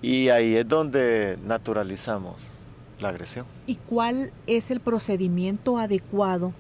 y 0.01 0.29
ahí 0.29 0.57
es 0.57 0.69
donde 0.69 1.39
naturalizamos 1.45 2.61
la 3.01 3.09
agresión. 3.09 3.47
¿Y 3.67 3.77
cuál 3.77 4.33
es 4.47 4.71
el 4.71 4.81
procedimiento 4.81 5.79
adecuado 5.79 6.53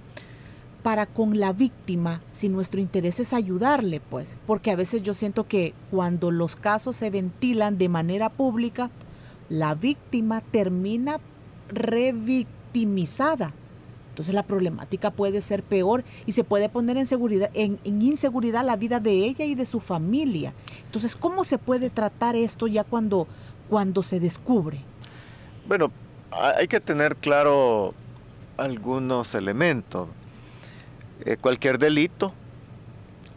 para 0.82 1.06
con 1.06 1.38
la 1.38 1.52
víctima 1.52 2.20
si 2.32 2.48
nuestro 2.48 2.80
interés 2.80 3.20
es 3.20 3.32
ayudarle, 3.32 4.00
pues? 4.00 4.36
Porque 4.46 4.70
a 4.70 4.76
veces 4.76 5.02
yo 5.02 5.14
siento 5.14 5.46
que 5.46 5.74
cuando 5.90 6.30
los 6.30 6.56
casos 6.56 6.96
se 6.96 7.10
ventilan 7.10 7.78
de 7.78 7.88
manera 7.88 8.28
pública, 8.28 8.90
la 9.48 9.74
víctima 9.74 10.40
termina 10.40 11.20
revictimizada. 11.68 13.52
Entonces 14.10 14.34
la 14.34 14.42
problemática 14.42 15.10
puede 15.10 15.40
ser 15.40 15.62
peor 15.62 16.04
y 16.26 16.32
se 16.32 16.44
puede 16.44 16.68
poner 16.68 16.98
en, 16.98 17.06
seguridad, 17.06 17.50
en, 17.54 17.78
inseguridad 17.84 18.64
la 18.64 18.76
vida 18.76 19.00
de 19.00 19.24
ella 19.24 19.46
y 19.46 19.54
de 19.54 19.64
su 19.64 19.80
familia. 19.80 20.52
Entonces, 20.84 21.16
¿cómo 21.16 21.44
se 21.44 21.56
puede 21.56 21.88
tratar 21.88 22.36
esto 22.36 22.66
ya 22.66 22.84
cuando, 22.84 23.26
cuando 23.70 24.02
se 24.02 24.20
descubre? 24.20 24.80
Bueno, 25.66 25.90
hay 26.32 26.68
que 26.68 26.80
tener 26.80 27.16
claro 27.16 27.94
algunos 28.56 29.34
elementos. 29.34 30.08
Eh, 31.24 31.36
cualquier 31.40 31.78
delito 31.78 32.32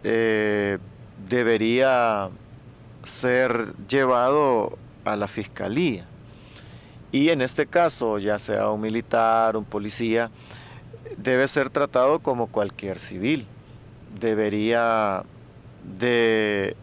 eh, 0.04 0.78
debería 1.28 2.30
ser 3.04 3.74
llevado 3.88 4.78
a 5.04 5.16
la 5.16 5.28
fiscalía. 5.28 6.06
Y 7.12 7.30
en 7.30 7.42
este 7.42 7.68
caso, 7.68 8.18
ya 8.18 8.40
sea 8.40 8.70
un 8.72 8.82
militar, 8.82 9.56
un 9.56 9.66
policía, 9.66 10.32
debe 11.18 11.48
ser 11.48 11.70
tratado 11.70 12.20
como 12.20 12.48
cualquier 12.48 13.00
civil. 13.00 13.46
Debería 14.20 15.24
de, 15.98 16.76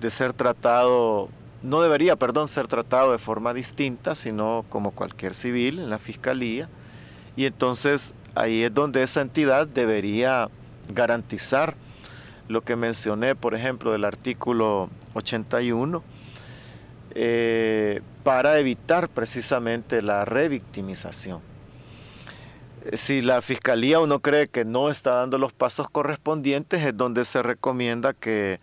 de 0.00 0.10
ser 0.10 0.32
tratado 0.32 1.28
no 1.62 1.80
debería, 1.80 2.16
perdón, 2.16 2.48
ser 2.48 2.68
tratado 2.68 3.12
de 3.12 3.18
forma 3.18 3.52
distinta, 3.52 4.14
sino 4.14 4.64
como 4.68 4.92
cualquier 4.92 5.34
civil 5.34 5.78
en 5.78 5.90
la 5.90 5.98
fiscalía. 5.98 6.68
Y 7.36 7.46
entonces 7.46 8.14
ahí 8.34 8.62
es 8.62 8.72
donde 8.72 9.02
esa 9.02 9.20
entidad 9.20 9.66
debería 9.66 10.48
garantizar 10.92 11.74
lo 12.48 12.62
que 12.62 12.76
mencioné, 12.76 13.34
por 13.34 13.54
ejemplo, 13.54 13.92
del 13.92 14.04
artículo 14.04 14.88
81, 15.14 16.02
eh, 17.14 18.00
para 18.22 18.58
evitar 18.58 19.08
precisamente 19.08 20.02
la 20.02 20.24
revictimización. 20.24 21.40
Si 22.94 23.20
la 23.20 23.42
fiscalía 23.42 24.00
uno 24.00 24.20
cree 24.20 24.46
que 24.46 24.64
no 24.64 24.88
está 24.88 25.16
dando 25.16 25.36
los 25.36 25.52
pasos 25.52 25.90
correspondientes, 25.90 26.82
es 26.82 26.96
donde 26.96 27.24
se 27.24 27.42
recomienda 27.42 28.14
que 28.14 28.60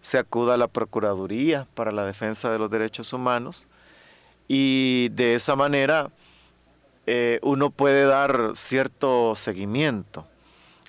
se 0.00 0.18
acuda 0.18 0.54
a 0.54 0.56
la 0.56 0.68
Procuraduría 0.68 1.66
para 1.74 1.92
la 1.92 2.04
Defensa 2.04 2.50
de 2.50 2.58
los 2.58 2.70
Derechos 2.70 3.12
Humanos 3.12 3.66
y 4.46 5.10
de 5.10 5.34
esa 5.34 5.56
manera 5.56 6.10
eh, 7.06 7.38
uno 7.42 7.70
puede 7.70 8.04
dar 8.04 8.52
cierto 8.54 9.34
seguimiento. 9.34 10.26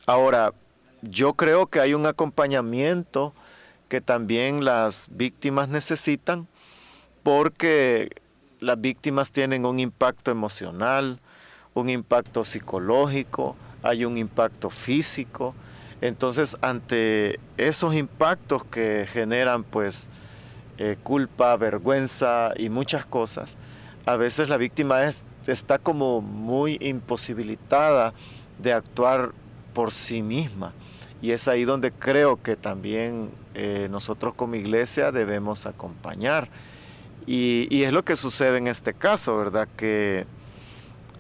Ahora, 0.06 0.54
yo 1.02 1.34
creo 1.34 1.68
que 1.68 1.80
hay 1.80 1.94
un 1.94 2.06
acompañamiento 2.06 3.34
que 3.88 4.02
también 4.02 4.66
las 4.66 5.08
víctimas 5.12 5.70
necesitan 5.70 6.48
porque 7.24 8.10
las 8.60 8.80
víctimas 8.80 9.32
tienen 9.32 9.66
un 9.66 9.80
impacto 9.80 10.32
emocional, 10.32 11.20
un 11.74 11.90
impacto 11.90 12.44
psicológico, 12.44 13.56
hay 13.84 14.06
un 14.06 14.18
impacto 14.18 14.70
físico, 14.70 15.56
entonces, 16.02 16.56
ante 16.62 17.40
esos 17.58 17.94
impactos 17.94 18.64
que 18.64 19.06
generan 19.12 19.64
pues 19.64 20.08
eh, 20.78 20.98
culpa, 21.04 21.56
vergüenza 21.58 22.54
y 22.56 22.70
muchas 22.70 23.06
cosas, 23.06 23.58
a 24.06 24.16
veces 24.16 24.48
la 24.48 24.58
víctima 24.58 25.02
está 25.46 25.78
como 25.78 26.22
muy 26.22 26.78
imposibilitada 26.80 28.14
de 28.60 28.74
actuar 28.74 29.34
por 29.74 29.92
sí 29.92 30.22
misma. 30.22 30.74
Y 31.22 31.32
es 31.32 31.50
ahí 31.50 31.66
donde 31.66 31.92
creo 31.92 32.42
que 32.42 32.56
también 32.56 33.30
eh, 33.54 33.88
nosotros 33.92 34.34
como 34.36 34.56
iglesia 34.56 35.12
debemos 35.12 35.66
acompañar. 35.66 36.48
Y, 37.26 37.68
y, 37.70 37.84
es 37.84 37.92
lo 37.92 38.06
que 38.06 38.16
sucede 38.16 38.58
en 38.58 38.68
este 38.68 38.94
caso, 38.94 39.38
¿verdad? 39.38 39.68
Que 39.76 40.26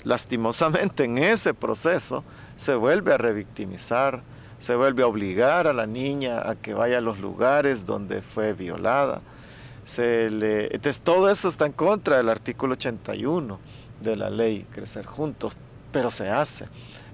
lastimosamente 0.03 1.03
en 1.03 1.17
ese 1.17 1.53
proceso 1.53 2.23
se 2.55 2.73
vuelve 2.75 3.13
a 3.13 3.17
revictimizar, 3.17 4.23
se 4.59 4.75
vuelve 4.75 5.03
a 5.03 5.07
obligar 5.07 5.67
a 5.67 5.73
la 5.73 5.87
niña 5.87 6.47
a 6.47 6.55
que 6.55 6.73
vaya 6.73 6.99
a 6.99 7.01
los 7.01 7.19
lugares 7.19 7.85
donde 7.85 8.21
fue 8.21 8.53
violada. 8.53 9.21
Se 9.85 10.29
le, 10.29 10.65
entonces 10.65 10.99
todo 11.01 11.31
eso 11.31 11.47
está 11.47 11.65
en 11.65 11.71
contra 11.71 12.17
del 12.17 12.29
artículo 12.29 12.73
81 12.73 13.57
de 14.01 14.15
la 14.15 14.29
ley 14.29 14.67
Crecer 14.71 15.05
Juntos, 15.05 15.53
pero 15.91 16.11
se 16.11 16.29
hace. 16.29 16.65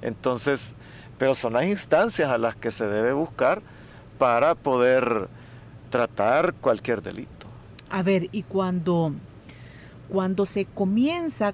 Entonces, 0.02 0.76
pero 1.18 1.36
son 1.36 1.54
las 1.54 1.66
instancias 1.66 2.30
a 2.30 2.38
las 2.38 2.56
que 2.56 2.72
se 2.72 2.88
debe 2.88 3.14
buscar 3.14 3.62
para 4.18 4.56
poder 4.56 5.30
tratar 5.92 6.56
cualquier 6.56 7.02
delito. 7.02 7.46
A 7.92 8.02
ver, 8.02 8.28
y 8.32 8.44
cuando, 8.44 9.14
cuando 10.10 10.46
se 10.46 10.66
comienza 10.66 11.54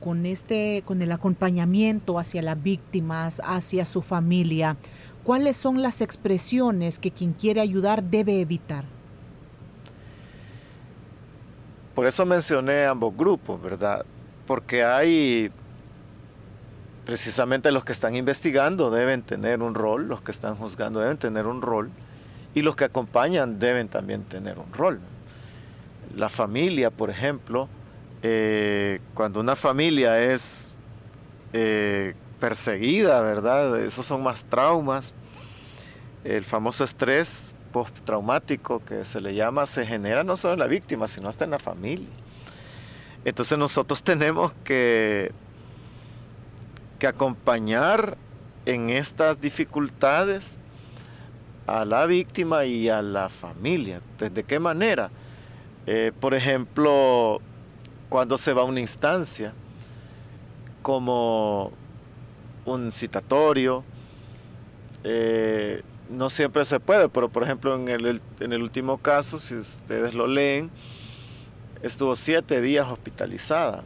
con 0.00 0.26
este, 0.26 0.82
con 0.84 1.02
el 1.02 1.12
acompañamiento 1.12 2.18
hacia 2.18 2.42
las 2.42 2.62
víctimas, 2.62 3.40
hacia 3.44 3.86
su 3.86 4.02
familia, 4.02 4.76
¿cuáles 5.24 5.56
son 5.56 5.82
las 5.82 6.00
expresiones 6.00 6.98
que 6.98 7.10
quien 7.10 7.32
quiere 7.32 7.60
ayudar 7.60 8.02
debe 8.02 8.40
evitar? 8.40 8.84
Por 11.94 12.06
eso 12.06 12.24
mencioné 12.24 12.86
ambos 12.86 13.16
grupos, 13.16 13.60
¿verdad? 13.60 14.06
Porque 14.46 14.84
hay, 14.84 15.50
precisamente 17.04 17.72
los 17.72 17.84
que 17.84 17.92
están 17.92 18.14
investigando 18.14 18.90
deben 18.90 19.22
tener 19.22 19.62
un 19.62 19.74
rol, 19.74 20.08
los 20.08 20.22
que 20.22 20.30
están 20.30 20.54
juzgando 20.54 21.00
deben 21.00 21.18
tener 21.18 21.46
un 21.46 21.60
rol, 21.60 21.90
y 22.54 22.62
los 22.62 22.76
que 22.76 22.84
acompañan 22.84 23.58
deben 23.58 23.88
también 23.88 24.22
tener 24.22 24.58
un 24.58 24.72
rol. 24.72 25.00
La 26.16 26.28
familia, 26.28 26.90
por 26.90 27.10
ejemplo, 27.10 27.68
eh, 28.22 29.00
cuando 29.14 29.40
una 29.40 29.56
familia 29.56 30.20
es 30.20 30.74
eh, 31.52 32.14
perseguida, 32.40 33.20
¿verdad? 33.22 33.80
Esos 33.80 34.06
son 34.06 34.22
más 34.22 34.44
traumas. 34.44 35.14
El 36.24 36.44
famoso 36.44 36.84
estrés 36.84 37.54
postraumático 37.72 38.84
que 38.84 39.04
se 39.04 39.20
le 39.20 39.34
llama 39.34 39.66
se 39.66 39.86
genera 39.86 40.24
no 40.24 40.36
solo 40.36 40.54
en 40.54 40.60
la 40.60 40.66
víctima, 40.66 41.06
sino 41.06 41.28
hasta 41.28 41.44
en 41.44 41.50
la 41.50 41.58
familia. 41.58 42.08
Entonces 43.24 43.58
nosotros 43.58 44.02
tenemos 44.04 44.52
que, 44.64 45.32
que 46.98 47.06
acompañar 47.06 48.16
en 48.66 48.90
estas 48.90 49.40
dificultades 49.40 50.58
a 51.66 51.84
la 51.84 52.06
víctima 52.06 52.64
y 52.64 52.88
a 52.88 53.02
la 53.02 53.28
familia. 53.28 54.00
¿De 54.18 54.42
qué 54.42 54.58
manera? 54.58 55.10
Eh, 55.86 56.12
por 56.18 56.34
ejemplo, 56.34 57.40
cuando 58.08 58.38
se 58.38 58.52
va 58.52 58.62
a 58.62 58.64
una 58.64 58.80
instancia, 58.80 59.52
como 60.82 61.72
un 62.64 62.92
citatorio. 62.92 63.84
Eh, 65.04 65.82
no 66.10 66.30
siempre 66.30 66.64
se 66.64 66.80
puede, 66.80 67.08
pero 67.08 67.28
por 67.28 67.42
ejemplo 67.42 67.74
en 67.74 67.88
el, 67.88 68.22
en 68.40 68.52
el 68.52 68.62
último 68.62 68.98
caso, 68.98 69.38
si 69.38 69.54
ustedes 69.54 70.14
lo 70.14 70.26
leen, 70.26 70.70
estuvo 71.82 72.16
siete 72.16 72.60
días 72.60 72.86
hospitalizada. 72.88 73.84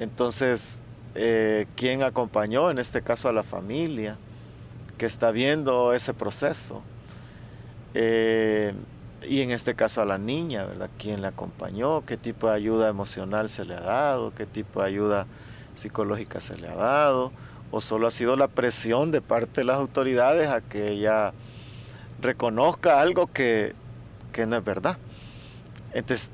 Entonces, 0.00 0.82
eh, 1.14 1.66
¿quién 1.74 2.02
acompañó? 2.02 2.70
En 2.70 2.78
este 2.78 3.02
caso 3.02 3.28
a 3.28 3.32
la 3.32 3.42
familia 3.42 4.16
que 4.96 5.06
está 5.06 5.30
viendo 5.30 5.92
ese 5.92 6.14
proceso. 6.14 6.82
Eh, 7.94 8.72
y 9.26 9.40
en 9.40 9.50
este 9.50 9.74
caso 9.74 10.02
a 10.02 10.04
la 10.04 10.18
niña, 10.18 10.64
¿verdad? 10.64 10.90
¿Quién 10.98 11.22
la 11.22 11.28
acompañó? 11.28 12.04
¿Qué 12.04 12.16
tipo 12.16 12.48
de 12.48 12.54
ayuda 12.54 12.88
emocional 12.88 13.48
se 13.48 13.64
le 13.64 13.74
ha 13.74 13.80
dado? 13.80 14.32
¿Qué 14.34 14.46
tipo 14.46 14.80
de 14.80 14.88
ayuda 14.88 15.26
psicológica 15.74 16.40
se 16.40 16.56
le 16.56 16.68
ha 16.68 16.74
dado? 16.74 17.32
o 17.70 17.80
solo 17.80 18.06
ha 18.06 18.10
sido 18.10 18.36
la 18.36 18.48
presión 18.48 19.10
de 19.10 19.20
parte 19.20 19.60
de 19.60 19.64
las 19.64 19.76
autoridades 19.76 20.48
a 20.48 20.60
que 20.60 20.90
ella 20.90 21.32
reconozca 22.20 23.00
algo 23.00 23.26
que, 23.26 23.74
no 24.46 24.56
es 24.56 24.64
verdad. 24.64 24.96
Entonces, 25.92 26.30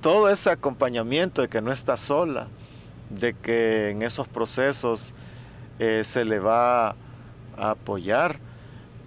todo 0.00 0.30
ese 0.30 0.50
acompañamiento 0.50 1.42
de 1.42 1.48
que 1.48 1.60
no 1.60 1.72
está 1.72 1.96
sola, 1.96 2.48
de 3.10 3.34
que 3.34 3.90
en 3.90 4.02
esos 4.02 4.26
procesos 4.26 5.14
eh, 5.78 6.02
se 6.04 6.24
le 6.24 6.38
va 6.38 6.90
a 7.56 7.70
apoyar, 7.70 8.38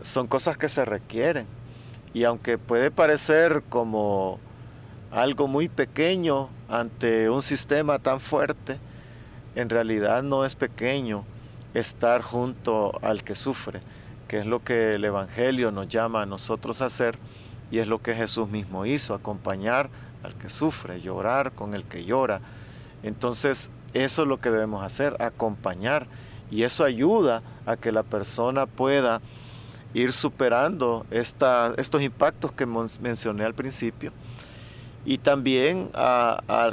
son 0.04 0.28
cosas 0.28 0.58
que 0.58 0.70
se 0.70 0.86
requieren. 0.86 1.48
Y 2.18 2.24
aunque 2.24 2.58
puede 2.58 2.90
parecer 2.90 3.62
como 3.70 4.40
algo 5.12 5.48
muy 5.48 5.70
pequeño 5.70 6.50
ante 6.68 7.30
un 7.30 7.44
sistema 7.44 8.00
tan 8.00 8.20
fuerte, 8.20 8.80
en 9.54 9.70
realidad 9.70 10.24
no 10.24 10.44
es 10.44 10.56
pequeño 10.56 11.26
estar 11.76 12.24
junto 12.24 12.98
al 13.04 13.24
que 13.24 13.36
sufre, 13.36 13.82
que 14.28 14.40
es 14.40 14.48
lo 14.48 14.64
que 14.64 14.96
el 14.96 15.06
Evangelio 15.06 15.70
nos 15.70 15.90
llama 15.90 16.24
a 16.24 16.26
nosotros 16.26 16.82
a 16.82 16.86
hacer 16.86 17.20
y 17.70 17.78
es 17.78 17.88
lo 17.88 18.02
que 18.02 18.16
Jesús 18.16 18.50
mismo 18.50 18.88
hizo, 18.88 19.14
acompañar 19.14 19.92
al 20.24 20.34
que 20.34 20.50
sufre, 20.50 21.02
llorar 21.02 21.52
con 21.52 21.76
el 21.76 21.84
que 21.84 22.04
llora. 22.04 22.42
Entonces, 23.04 23.70
eso 23.94 24.24
es 24.24 24.28
lo 24.28 24.42
que 24.42 24.50
debemos 24.50 24.84
hacer, 24.84 25.22
acompañar. 25.22 26.08
Y 26.50 26.64
eso 26.64 26.84
ayuda 26.84 27.44
a 27.68 27.78
que 27.78 27.92
la 27.92 28.02
persona 28.02 28.66
pueda 28.66 29.22
ir 29.98 30.14
superando 30.14 31.06
estos 31.10 32.02
impactos 32.02 32.52
que 32.52 32.66
mencioné 32.66 33.44
al 33.44 33.56
principio. 33.56 34.12
Y 35.06 35.18
también 35.18 35.90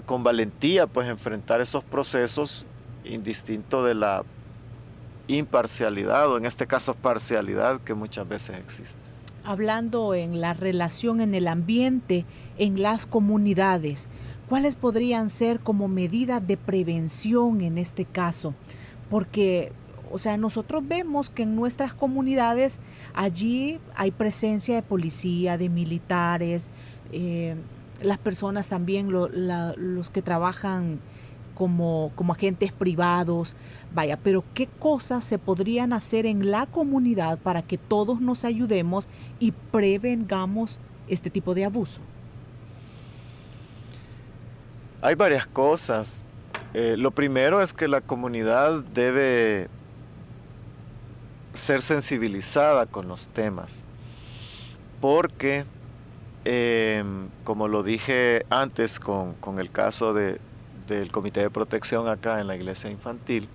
con 0.06 0.22
valentía, 0.22 0.86
pues 0.86 1.08
enfrentar 1.08 1.60
esos 1.60 1.82
procesos 1.84 2.66
indistinto 3.04 3.84
de 3.84 3.94
la 3.94 4.24
imparcialidad 5.26 6.30
o 6.30 6.36
en 6.36 6.44
este 6.44 6.66
caso 6.66 6.94
parcialidad 6.94 7.80
que 7.80 7.94
muchas 7.94 8.28
veces 8.28 8.58
existe. 8.58 8.98
Hablando 9.42 10.14
en 10.14 10.40
la 10.40 10.52
relación 10.52 11.20
en 11.20 11.34
el 11.34 11.48
ambiente, 11.48 12.26
en 12.58 12.82
las 12.82 13.06
comunidades, 13.06 14.08
¿cuáles 14.48 14.74
podrían 14.74 15.30
ser 15.30 15.60
como 15.60 15.88
medidas 15.88 16.46
de 16.46 16.56
prevención 16.56 17.60
en 17.62 17.78
este 17.78 18.04
caso? 18.04 18.54
Porque, 19.10 19.72
o 20.14 20.18
sea, 20.18 20.36
nosotros 20.36 20.86
vemos 20.86 21.28
que 21.28 21.42
en 21.42 21.56
nuestras 21.56 21.92
comunidades 21.92 22.78
allí 23.14 23.80
hay 23.96 24.12
presencia 24.12 24.76
de 24.76 24.82
policía, 24.82 25.58
de 25.58 25.68
militares, 25.68 26.70
eh, 27.10 27.56
las 28.00 28.18
personas 28.18 28.68
también, 28.68 29.10
los 29.10 30.10
que 30.10 30.22
trabajan 30.22 31.00
como, 31.56 32.12
como 32.14 32.32
agentes 32.32 32.70
privados, 32.70 33.56
vaya, 33.92 34.16
pero 34.16 34.44
¿qué 34.54 34.68
cosas 34.68 35.24
se 35.24 35.36
podrían 35.36 35.92
hacer 35.92 36.26
en 36.26 36.48
la 36.48 36.66
comunidad 36.66 37.36
para 37.38 37.62
que 37.62 37.76
todos 37.76 38.20
nos 38.20 38.44
ayudemos 38.44 39.08
y 39.40 39.50
prevengamos 39.50 40.78
este 41.08 41.28
tipo 41.28 41.54
de 41.54 41.64
abuso? 41.64 42.00
Hay 45.02 45.16
varias 45.16 45.48
cosas. 45.48 46.22
Eh, 46.72 46.94
lo 46.96 47.10
primero 47.10 47.60
es 47.60 47.72
que 47.72 47.88
la 47.88 48.00
comunidad 48.00 48.84
debe 48.94 49.68
ser 51.54 51.82
sensibilizada 51.82 52.86
con 52.86 53.08
los 53.08 53.28
temas, 53.28 53.86
porque, 55.00 55.64
em, 56.44 57.28
como 57.44 57.68
lo 57.68 57.82
dije 57.82 58.44
antes 58.50 59.00
con, 59.00 59.34
con 59.34 59.58
el 59.58 59.70
caso 59.70 60.12
de, 60.12 60.40
del 60.88 61.10
Comité 61.10 61.40
de 61.40 61.50
Protección 61.50 62.08
acá 62.08 62.40
en 62.40 62.48
la 62.48 62.56
iglesia 62.56 62.90
infantil, 62.90 63.48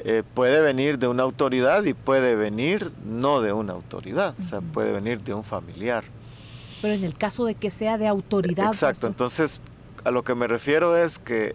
eh, 0.00 0.22
puede 0.34 0.60
venir 0.60 0.98
de 0.98 1.06
una 1.06 1.22
autoridad 1.22 1.84
y 1.84 1.94
puede 1.94 2.34
venir 2.34 2.90
no 3.06 3.40
de 3.40 3.52
una 3.52 3.72
autoridad, 3.72 4.34
o 4.38 4.42
sea, 4.42 4.60
puede 4.60 4.92
venir 4.92 5.22
de 5.22 5.32
un 5.32 5.44
familiar. 5.44 6.04
Pero 6.82 6.94
en 6.94 7.04
el 7.04 7.14
caso 7.14 7.44
de 7.46 7.54
que 7.54 7.70
sea 7.70 7.96
de 7.96 8.06
autoridad. 8.06 8.66
Exacto, 8.66 9.06
entonces 9.06 9.60
a 10.04 10.10
lo 10.10 10.22
que 10.22 10.34
me 10.34 10.46
refiero 10.46 10.96
es 10.96 11.18
que 11.18 11.54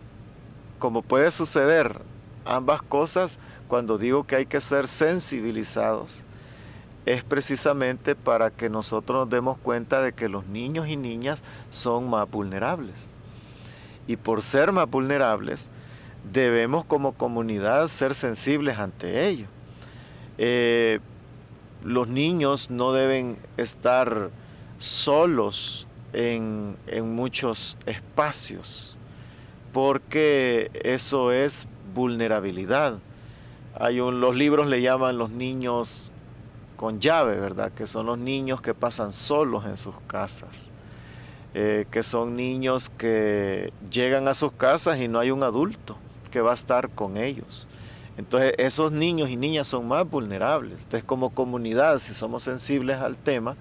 como 0.79 1.01
puede 1.01 1.29
suceder 1.29 2.01
ambas 2.45 2.81
cosas, 2.81 3.37
cuando 3.69 3.97
digo 3.97 4.25
que 4.25 4.35
hay 4.35 4.45
que 4.45 4.59
ser 4.59 4.89
sensibilizados, 4.89 6.23
es 7.05 7.23
precisamente 7.23 8.13
para 8.13 8.51
que 8.51 8.69
nosotros 8.69 9.19
nos 9.19 9.29
demos 9.29 9.57
cuenta 9.57 10.01
de 10.01 10.11
que 10.11 10.27
los 10.27 10.45
niños 10.47 10.89
y 10.89 10.97
niñas 10.97 11.41
son 11.69 12.09
más 12.09 12.29
vulnerables 12.29 13.13
y 14.09 14.17
por 14.17 14.41
ser 14.41 14.71
más 14.71 14.89
vulnerables, 14.89 15.69
debemos 16.33 16.83
como 16.83 17.11
comunidad 17.11 17.87
ser 17.89 18.15
sensibles 18.15 18.79
ante 18.79 19.27
ello. 19.27 19.45
Eh, 20.39 20.99
los 21.83 22.07
niños 22.07 22.71
no 22.71 22.91
deben 22.91 23.37
estar 23.55 24.31
solos 24.79 25.85
en, 26.11 26.75
muchos 27.03 27.77
espacios, 27.85 28.97
porque 29.73 30.71
eso 30.83 31.31
es 31.31 31.67
vulnerabilidad. 31.93 32.97
Hay 33.75 33.99
un, 33.99 34.19
los 34.21 34.35
libros 34.35 34.67
le 34.67 34.81
llaman 34.81 35.17
los 35.17 35.29
niños 35.29 36.11
con 36.75 36.99
llave, 36.99 37.35
¿verdad? 37.35 37.71
Que 37.71 37.87
son 37.87 38.05
los 38.05 38.17
niños 38.17 38.61
que 38.61 38.73
pasan 38.73 39.11
solos 39.11 39.65
en 39.65 39.77
sus 39.77 39.95
casas. 40.07 40.69
Eh, 41.55 41.87
que 41.89 42.03
son 42.03 42.35
niños 42.35 42.91
que 42.91 43.73
llegan 43.89 44.27
a 44.27 44.35
sus 44.35 44.51
casas 44.51 44.99
y 44.99 45.07
no 45.07 45.17
hay 45.17 45.31
un 45.31 45.41
adulto 45.41 45.97
que 46.29 46.41
va 46.41 46.51
a 46.51 46.53
estar 46.53 46.89
con 46.89 47.17
ellos. 47.17 47.67
Entonces 48.17 48.53
esos 48.57 48.91
niños 48.91 49.29
y 49.29 49.35
niñas 49.35 49.67
son 49.67 49.87
más 49.87 50.07
vulnerables. 50.07 50.83
Entonces 50.83 51.03
como 51.03 51.31
comunidad, 51.31 51.99
si 51.99 52.13
somos 52.13 52.43
sensibles 52.43 52.99
al 52.99 53.17
tema, 53.17 53.55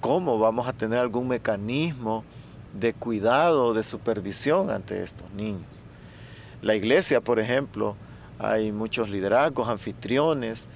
¿cómo 0.00 0.38
vamos 0.38 0.68
a 0.68 0.74
tener 0.74 0.98
algún 0.98 1.28
mecanismo 1.28 2.24
de 2.74 2.92
cuidado, 2.92 3.72
de 3.72 3.82
supervisión 3.82 4.70
ante 4.70 5.02
estos 5.02 5.30
niños? 5.30 5.66
La 6.60 6.74
iglesia, 6.74 7.22
por 7.22 7.40
ejemplo, 7.40 7.96
hay 8.38 8.72
muchos 8.72 9.10
liderazgos, 9.10 9.68
anfitriones, 9.68 10.68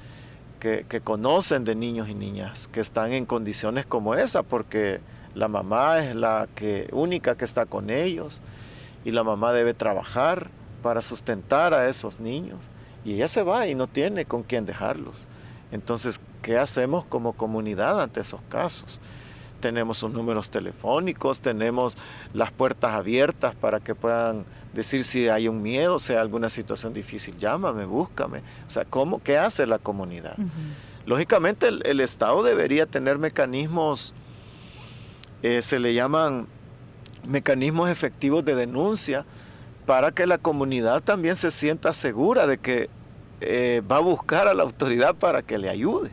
que, 0.59 1.01
conocen 1.03 1.64
de 1.64 1.75
niños 1.75 2.09
y 2.09 2.14
niñas 2.14 2.68
que 2.68 2.81
están 2.81 3.12
en 3.12 3.27
condiciones 3.27 3.87
como 3.87 4.14
esa, 4.14 4.42
porque 4.42 5.01
la 5.35 5.49
mamá 5.49 6.01
es 6.01 6.14
la 6.14 6.49
única 6.92 7.37
que 7.37 7.44
está 7.44 7.66
con 7.66 7.90
ellos 7.90 8.40
y 9.05 9.12
la 9.12 9.23
mamá 9.23 9.53
debe 9.53 9.75
trabajar 9.75 10.51
para 10.83 11.03
sustentar 11.03 11.75
a 11.75 11.88
esos 11.88 12.18
niños 12.18 12.59
y 13.05 13.14
ella 13.14 13.29
se 13.29 13.42
va 13.42 13.66
y 13.66 13.75
no 13.75 13.87
tiene 13.87 14.25
con 14.25 14.42
quién 14.42 14.66
dejarlos. 14.66 15.27
Entonces, 15.71 16.21
¿qué 16.42 16.59
hacemos 16.59 17.05
como 17.05 17.35
comunidad 17.35 18.01
ante 18.01 18.21
esos 18.21 18.40
casos? 18.49 19.01
Tenemos 19.61 19.99
sus 19.99 20.12
números 20.12 20.51
telefónicos, 20.51 21.40
tenemos 21.40 21.97
las 22.33 22.53
puertas 22.53 22.92
abiertas 22.92 23.55
para 23.55 23.81
que 23.81 23.94
puedan 23.94 24.44
decir 24.73 25.05
si 25.05 25.29
hay 25.29 25.49
un 25.49 25.62
miedo, 25.62 25.99
si 25.99 26.12
hay 26.12 26.18
alguna 26.18 26.49
situación 26.49 26.92
difícil, 26.92 27.37
llámame, 27.38 27.85
búscame. 27.85 28.42
O 28.66 28.71
sea, 28.71 28.85
¿cómo, 28.85 29.23
¿qué 29.23 29.38
hace 29.38 29.66
la 29.66 29.79
comunidad? 29.79 30.37
Lógicamente 31.07 31.68
el, 31.68 32.01
Estado 32.01 32.42
debería 32.42 32.87
tener 32.87 33.18
mecanismos 33.18 34.14
eh, 35.42 35.62
se 35.62 35.79
le 35.79 35.94
llaman 35.94 36.49
mecanismos 37.27 37.90
efectivos 37.90 38.44
de 38.44 38.55
denuncia 38.55 39.25
para 39.87 40.11
que 40.11 40.27
la 40.27 40.38
comunidad 40.38 41.03
también 41.03 41.37
se 41.37 41.51
sienta 41.51 41.92
segura 41.92 42.47
de 42.47 42.59
que 42.59 42.90
eh, 43.40 43.83
va 43.90 43.97
a 43.97 44.01
buscar 44.01 44.49
a 44.49 44.55
la 44.55 44.64
autoridad 44.64 45.14
para 45.14 45.42
que 45.42 45.59
le 45.59 45.68
ayude. 45.68 46.11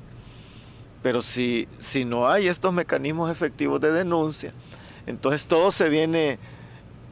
Pero 1.06 1.22
si, 1.22 1.68
si 1.78 2.04
no 2.04 2.28
hay 2.28 2.48
estos 2.48 2.74
mecanismos 2.74 3.30
efectivos 3.30 3.80
de 3.80 3.92
denuncia, 3.92 4.54
entonces 5.06 5.46
todo 5.46 5.72
se 5.72 5.88
viene 5.88 6.40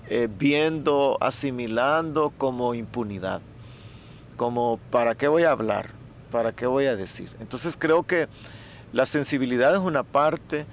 eh, 0.09 0.27
viendo, 0.35 1.19
asimilando 1.21 2.33
como 2.35 2.73
impunidad, 2.73 3.41
como 4.35 4.79
para 4.89 5.13
qué 5.13 5.27
voy 5.27 5.43
a 5.43 5.51
hablar, 5.51 5.91
para 6.31 6.53
qué 6.53 6.65
voy 6.65 6.87
a 6.87 6.95
decir. 6.95 7.29
Entonces 7.39 7.77
creo 7.77 8.01
que 8.01 8.27
la 8.93 9.05
sensibilidad 9.05 9.75
es 9.75 9.81
una 9.81 10.01
parte, 10.01 10.65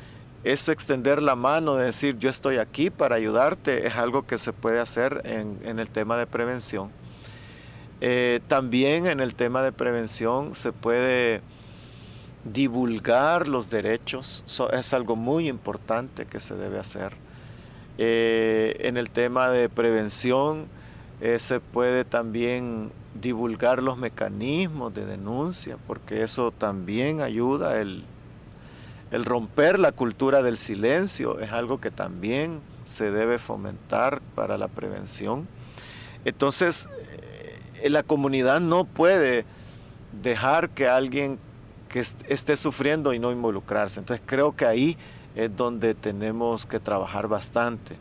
es 0.42 0.66
extender 0.70 1.20
la 1.20 1.34
mano, 1.34 1.76
de 1.76 1.84
decir 1.84 2.16
yo 2.18 2.30
estoy 2.30 2.56
aquí 2.56 2.88
para 2.88 3.16
ayudarte, 3.16 3.86
es 3.86 3.96
algo 3.96 4.26
que 4.26 4.38
se 4.38 4.54
puede 4.54 4.80
hacer 4.80 5.20
en, 5.26 5.78
el 5.78 5.90
tema 5.90 6.16
de 6.16 6.26
prevención. 6.26 6.90
Eh, 8.00 8.40
también 8.48 9.06
en 9.06 9.20
el 9.20 9.34
tema 9.34 9.62
de 9.62 9.72
prevención 9.72 10.54
se 10.54 10.72
puede 10.72 11.42
divulgar 12.44 13.48
los 13.48 13.70
derechos, 13.70 14.44
es 14.72 14.94
algo 14.94 15.16
muy 15.16 15.48
importante 15.48 16.26
que 16.26 16.40
se 16.40 16.54
debe 16.54 16.78
hacer. 16.78 17.12
Eh, 17.98 18.76
en 18.80 18.96
el 18.96 19.10
tema 19.10 19.50
de 19.50 19.68
prevención 19.68 20.66
eh, 21.20 21.38
se 21.38 21.60
puede 21.60 22.04
también 22.04 22.92
divulgar 23.20 23.82
los 23.82 23.98
mecanismos 23.98 24.94
de 24.94 25.04
denuncia, 25.04 25.76
porque 25.86 26.22
eso 26.22 26.50
también 26.50 27.20
ayuda 27.20 27.80
el, 27.80 28.04
el 29.10 29.24
romper 29.24 29.78
la 29.78 29.92
cultura 29.92 30.42
del 30.42 30.56
silencio 30.56 31.40
es 31.40 31.52
algo 31.52 31.80
que 31.80 31.90
también 31.90 32.60
se 32.84 33.10
debe 33.10 33.38
fomentar 33.38 34.20
para 34.34 34.56
la 34.56 34.68
prevención. 34.68 35.46
Entonces, 36.24 36.88
eh, 37.82 37.90
la 37.90 38.02
comunidad 38.02 38.60
no 38.60 38.84
puede 38.84 39.44
dejar 40.22 40.70
que 40.70 40.88
alguien 40.88 41.38
que 41.90 42.00
esté 42.00 42.56
sufriendo 42.56 43.12
y 43.12 43.18
no 43.18 43.32
involucrarse. 43.32 44.00
Entonces, 44.00 44.24
creo 44.24 44.56
que 44.56 44.64
ahí 44.64 44.96
es 45.34 45.54
donde 45.54 45.94
tenemos 45.94 46.64
que 46.64 46.80
trabajar 46.80 47.28
bastante. 47.28 47.96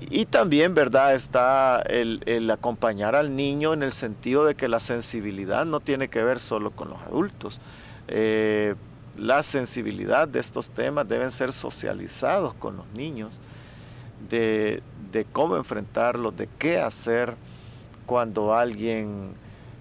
Y 0.00 0.26
también, 0.26 0.74
¿verdad? 0.74 1.14
Está 1.14 1.80
el, 1.80 2.50
acompañar 2.50 3.14
al 3.14 3.34
niño 3.34 3.72
en 3.72 3.82
el 3.82 3.92
sentido 3.92 4.44
de 4.44 4.54
que 4.54 4.68
la 4.68 4.78
sensibilidad 4.78 5.64
no 5.64 5.80
tiene 5.80 6.08
que 6.08 6.22
ver 6.22 6.38
solo 6.38 6.70
con 6.70 6.90
los 6.90 7.00
adultos. 7.00 7.60
Eh, 8.08 8.74
la 9.16 9.42
sensibilidad 9.42 10.28
de 10.28 10.40
estos 10.40 10.68
temas 10.68 11.08
deben 11.08 11.30
ser 11.30 11.50
socializados 11.50 12.52
con 12.54 12.76
los 12.76 12.86
niños, 12.94 13.40
de, 14.28 14.82
cómo 15.32 15.56
enfrentarlos, 15.56 16.36
de 16.36 16.46
qué 16.58 16.78
hacer 16.78 17.34
cuando 18.04 18.54
alguien 18.54 19.32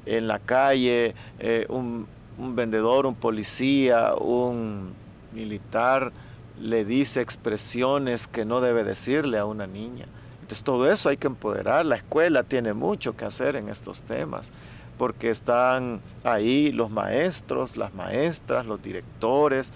en 0.05 0.27
la 0.27 0.39
calle, 0.39 1.13
eh, 1.39 1.65
un, 1.67 2.07
un 2.37 2.55
vendedor, 2.55 3.05
un 3.05 3.15
policía, 3.15 4.13
un 4.15 4.93
militar, 5.33 6.11
le 6.59 6.85
dice 6.85 7.21
expresiones 7.21 8.27
que 8.27 8.45
no 8.45 8.61
debe 8.61 8.83
decirle 8.83 9.37
a 9.37 9.45
una 9.45 9.67
niña. 9.67 10.05
Entonces 10.41 10.63
todo 10.63 10.91
eso 10.91 11.09
hay 11.09 11.17
que 11.17 11.27
empoderar. 11.27 11.85
La 11.85 11.95
escuela 11.95 12.43
tiene 12.43 12.73
mucho 12.73 13.15
que 13.15 13.25
hacer 13.25 13.55
en 13.55 13.69
estos 13.69 14.03
temas, 14.03 14.51
porque 14.97 15.29
están 15.29 16.01
ahí 16.23 16.71
los 16.71 16.89
maestros, 16.89 17.77
las 17.77 17.93
maestras, 17.93 18.65
los 18.65 18.81
directores, 18.81 19.71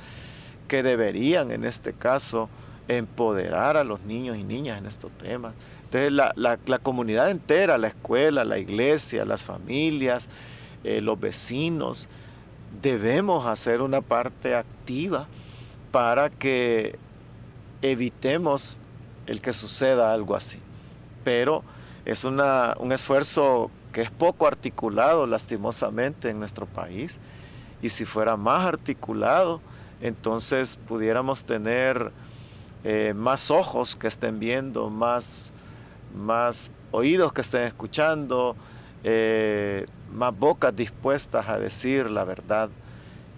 que 0.67 0.83
deberían 0.83 1.51
en 1.51 1.65
este 1.65 1.93
caso 1.93 2.49
empoderar 2.87 3.77
a 3.77 3.83
los 3.83 4.01
niños 4.01 4.37
y 4.37 4.43
niñas 4.43 4.77
en 4.77 4.85
estos 4.85 5.11
temas. 5.13 5.53
Entonces 5.85 6.11
la, 6.11 6.77
comunidad 6.83 7.31
entera, 7.31 7.77
la 7.77 7.87
escuela, 7.87 8.43
la 8.45 8.59
iglesia, 8.59 9.25
las 9.25 9.43
familias, 9.43 10.29
eh, 10.83 11.01
los 11.01 11.19
vecinos, 11.19 12.07
debemos 12.81 13.45
hacer 13.45 13.81
una 13.81 14.01
parte 14.01 14.55
activa 14.55 15.27
para 15.91 16.29
que 16.29 16.97
evitemos 17.81 18.79
el 19.27 19.41
que 19.41 19.53
suceda 19.53 20.13
algo 20.13 20.35
así. 20.35 20.59
Pero 21.23 21.63
es 22.05 22.23
una, 22.23 22.75
un 22.79 22.91
esfuerzo 22.91 23.71
que 23.91 24.01
es 24.01 24.11
poco 24.11 24.47
articulado 24.47 25.25
lastimosamente 25.25 26.29
en 26.29 26.39
nuestro 26.39 26.65
país. 26.65 27.19
Y 27.81 27.89
si 27.89 28.05
fuera 28.05 28.37
más 28.37 28.65
articulado, 28.65 29.61
entonces 30.01 30.77
pudiéramos 30.87 31.43
tener 31.43 32.11
eh, 32.83 33.13
más 33.15 33.51
ojos 33.51 33.95
que 33.95 34.07
estén 34.07 34.39
viendo, 34.39 34.89
más, 34.89 35.53
más 36.15 36.71
oídos 36.91 37.33
que 37.33 37.41
estén 37.41 37.63
escuchando, 37.63 38.55
eh, 39.03 39.85
más 40.11 40.37
bocas 40.37 40.75
dispuestas 40.75 41.47
a 41.47 41.59
decir 41.59 42.09
la 42.09 42.23
verdad 42.23 42.69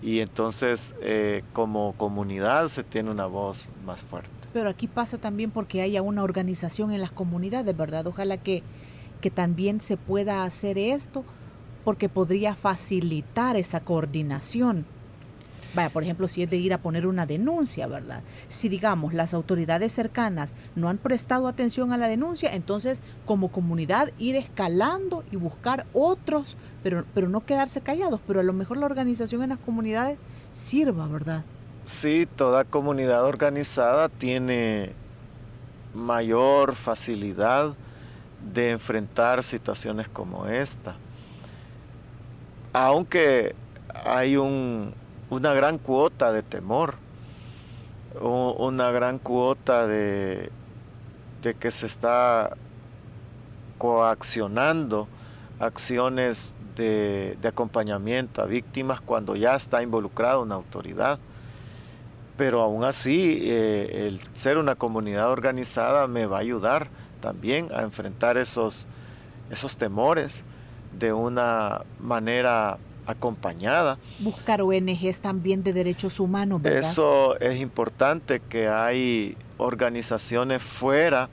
y 0.02 0.20
entonces 0.20 0.96
eh, 1.02 1.44
como 1.54 1.94
comunidad 1.94 2.68
se 2.70 2.84
tiene 2.84 3.12
una 3.12 3.28
voz 3.28 3.70
más 3.86 4.04
fuerte. 4.04 4.30
Pero 4.54 4.70
aquí 4.70 4.88
pasa 4.88 5.18
también 5.18 5.52
porque 5.52 5.82
haya 5.82 6.02
una 6.02 6.24
organización 6.24 6.92
en 6.92 7.02
las 7.02 7.12
comunidades, 7.12 7.76
¿verdad? 7.78 8.08
Ojalá 8.08 8.38
que, 8.38 8.64
que 9.22 9.30
también 9.30 9.80
se 9.80 9.98
pueda 9.98 10.44
hacer 10.44 10.78
esto 10.78 11.24
porque 11.84 12.10
podría 12.10 12.56
facilitar 12.56 13.56
esa 13.56 13.80
coordinación 13.80 14.86
Vaya, 15.74 15.90
por 15.90 16.04
ejemplo, 16.04 16.28
si 16.28 16.44
es 16.44 16.50
de 16.50 16.58
ir 16.58 16.74
a 16.74 16.80
poner 16.80 17.08
una 17.08 17.26
denuncia, 17.26 17.88
¿verdad? 17.88 18.22
Si 18.50 18.70
digamos 18.70 19.14
las 19.14 19.34
autoridades 19.34 19.92
cercanas 19.92 20.54
no 20.76 20.90
han 20.90 20.98
prestado 20.98 21.48
atención 21.48 21.94
a 21.94 21.98
la 21.98 22.08
denuncia, 22.08 22.54
entonces 22.54 23.02
como 23.26 23.52
comunidad 23.52 24.12
ir 24.18 24.36
escalando 24.36 25.24
y 25.32 25.38
buscar 25.38 25.86
otros, 25.94 26.58
pero, 26.84 27.06
pero 27.14 27.30
no 27.30 27.46
quedarse 27.46 27.82
callados, 27.82 28.20
pero 28.28 28.40
a 28.40 28.44
lo 28.44 28.54
mejor 28.54 28.78
la 28.78 28.86
organización 28.86 29.44
en 29.44 29.50
las 29.50 29.60
comunidades 29.60 30.18
sirva, 30.52 31.08
¿verdad? 31.08 31.44
Sí, 31.86 32.28
toda 32.36 32.64
comunidad 32.64 33.26
organizada 33.26 34.10
tiene 34.10 34.94
mayor 35.94 36.76
facilidad 36.76 37.74
de 38.54 38.72
enfrentar 38.72 39.44
situaciones 39.44 40.08
como 40.08 40.48
esta. 40.48 40.96
Aunque 42.74 43.56
hay 44.06 44.38
un, 44.38 44.94
una 45.32 45.54
gran 45.54 45.78
cuota 45.78 46.34
de 46.34 46.44
temor, 46.44 46.96
una 48.20 48.92
gran 48.92 49.18
cuota 49.18 49.88
de, 49.88 50.52
de 51.42 51.54
que 51.56 51.72
se 51.72 51.86
está 51.86 52.52
coaccionando 53.78 55.08
acciones 55.60 56.54
de, 56.76 57.38
acompañamiento 57.44 58.42
a 58.42 58.46
víctimas 58.46 59.00
cuando 59.00 59.38
ya 59.38 59.56
está 59.56 59.82
involucrada 59.82 60.40
una 60.40 60.56
autoridad. 60.56 61.18
Pero 62.38 62.60
aún 62.60 62.84
así, 62.84 63.40
eh, 63.44 64.08
el 64.08 64.22
ser 64.34 64.58
una 64.58 64.76
comunidad 64.76 65.32
organizada 65.32 66.08
me 66.08 66.26
va 66.26 66.38
a 66.38 66.42
ayudar 66.42 66.90
también 67.22 67.70
a 67.74 67.84
enfrentar 67.84 68.38
esos, 68.38 68.86
esos 69.50 69.78
temores 69.78 70.44
de 71.00 71.14
una 71.14 71.84
manera 72.02 72.78
acompañada. 73.06 73.98
Buscar 74.20 74.62
ONGs 74.62 75.22
también 75.22 75.64
de 75.64 75.74
derechos 75.74 76.20
humanos, 76.20 76.62
¿verdad? 76.62 76.80
Eso 76.80 77.40
es 77.40 77.60
importante 77.60 78.40
que 78.40 78.68
hay 78.68 79.38
organizaciones 79.58 80.62
fuera 80.62 81.30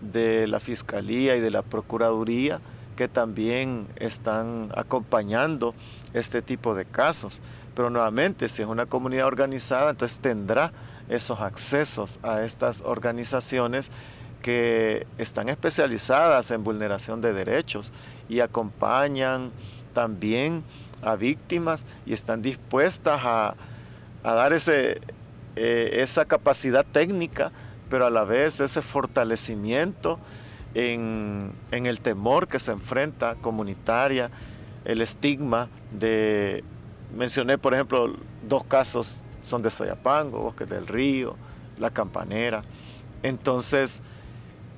de 0.00 0.46
la 0.46 0.60
Fiscalía 0.60 1.36
y 1.36 1.40
de 1.40 1.50
la 1.50 1.62
Procuraduría 1.62 2.60
que 2.96 3.08
también 3.08 3.86
están 3.96 4.72
acompañando 4.74 5.74
este 6.14 6.42
tipo 6.42 6.74
de 6.74 6.86
casos. 6.86 7.42
Pero 7.74 7.90
nuevamente, 7.90 8.48
si 8.48 8.62
es 8.62 8.68
una 8.68 8.86
comunidad 8.86 9.26
organizada, 9.26 9.90
entonces 9.90 10.18
tendrá 10.18 10.72
esos 11.08 11.40
accesos 11.40 12.18
a 12.22 12.42
estas 12.42 12.80
organizaciones 12.80 13.90
que 14.42 15.06
están 15.18 15.48
especializadas 15.48 16.50
en 16.50 16.64
vulneración 16.64 17.20
de 17.20 17.32
derechos 17.32 17.92
y 18.28 18.40
acompañan 18.40 19.52
también 19.92 20.62
a 21.02 21.16
víctimas 21.16 21.86
y 22.04 22.12
están 22.12 22.42
dispuestas 22.42 23.20
a, 23.24 23.54
dar 24.22 24.52
ese, 24.52 25.00
eh, 25.54 25.90
esa 26.02 26.24
capacidad 26.24 26.84
técnica, 26.84 27.52
pero 27.88 28.06
a 28.06 28.10
la 28.10 28.24
vez 28.24 28.60
ese 28.60 28.82
fortalecimiento 28.82 30.18
en, 30.76 31.52
el 31.70 32.00
temor 32.00 32.48
que 32.48 32.58
se 32.58 32.72
enfrenta 32.72 33.36
comunitaria, 33.36 34.30
el 34.84 35.00
estigma 35.00 35.68
de, 35.90 36.64
mencioné 37.16 37.56
por 37.58 37.74
ejemplo, 37.74 38.14
dos 38.46 38.64
casos 38.64 39.24
son 39.40 39.62
de 39.62 39.70
Soyapango, 39.70 40.40
Bosques 40.40 40.68
del 40.68 40.86
Río, 40.86 41.36
La 41.78 41.90
Campanera. 41.90 42.62
Entonces, 43.22 44.02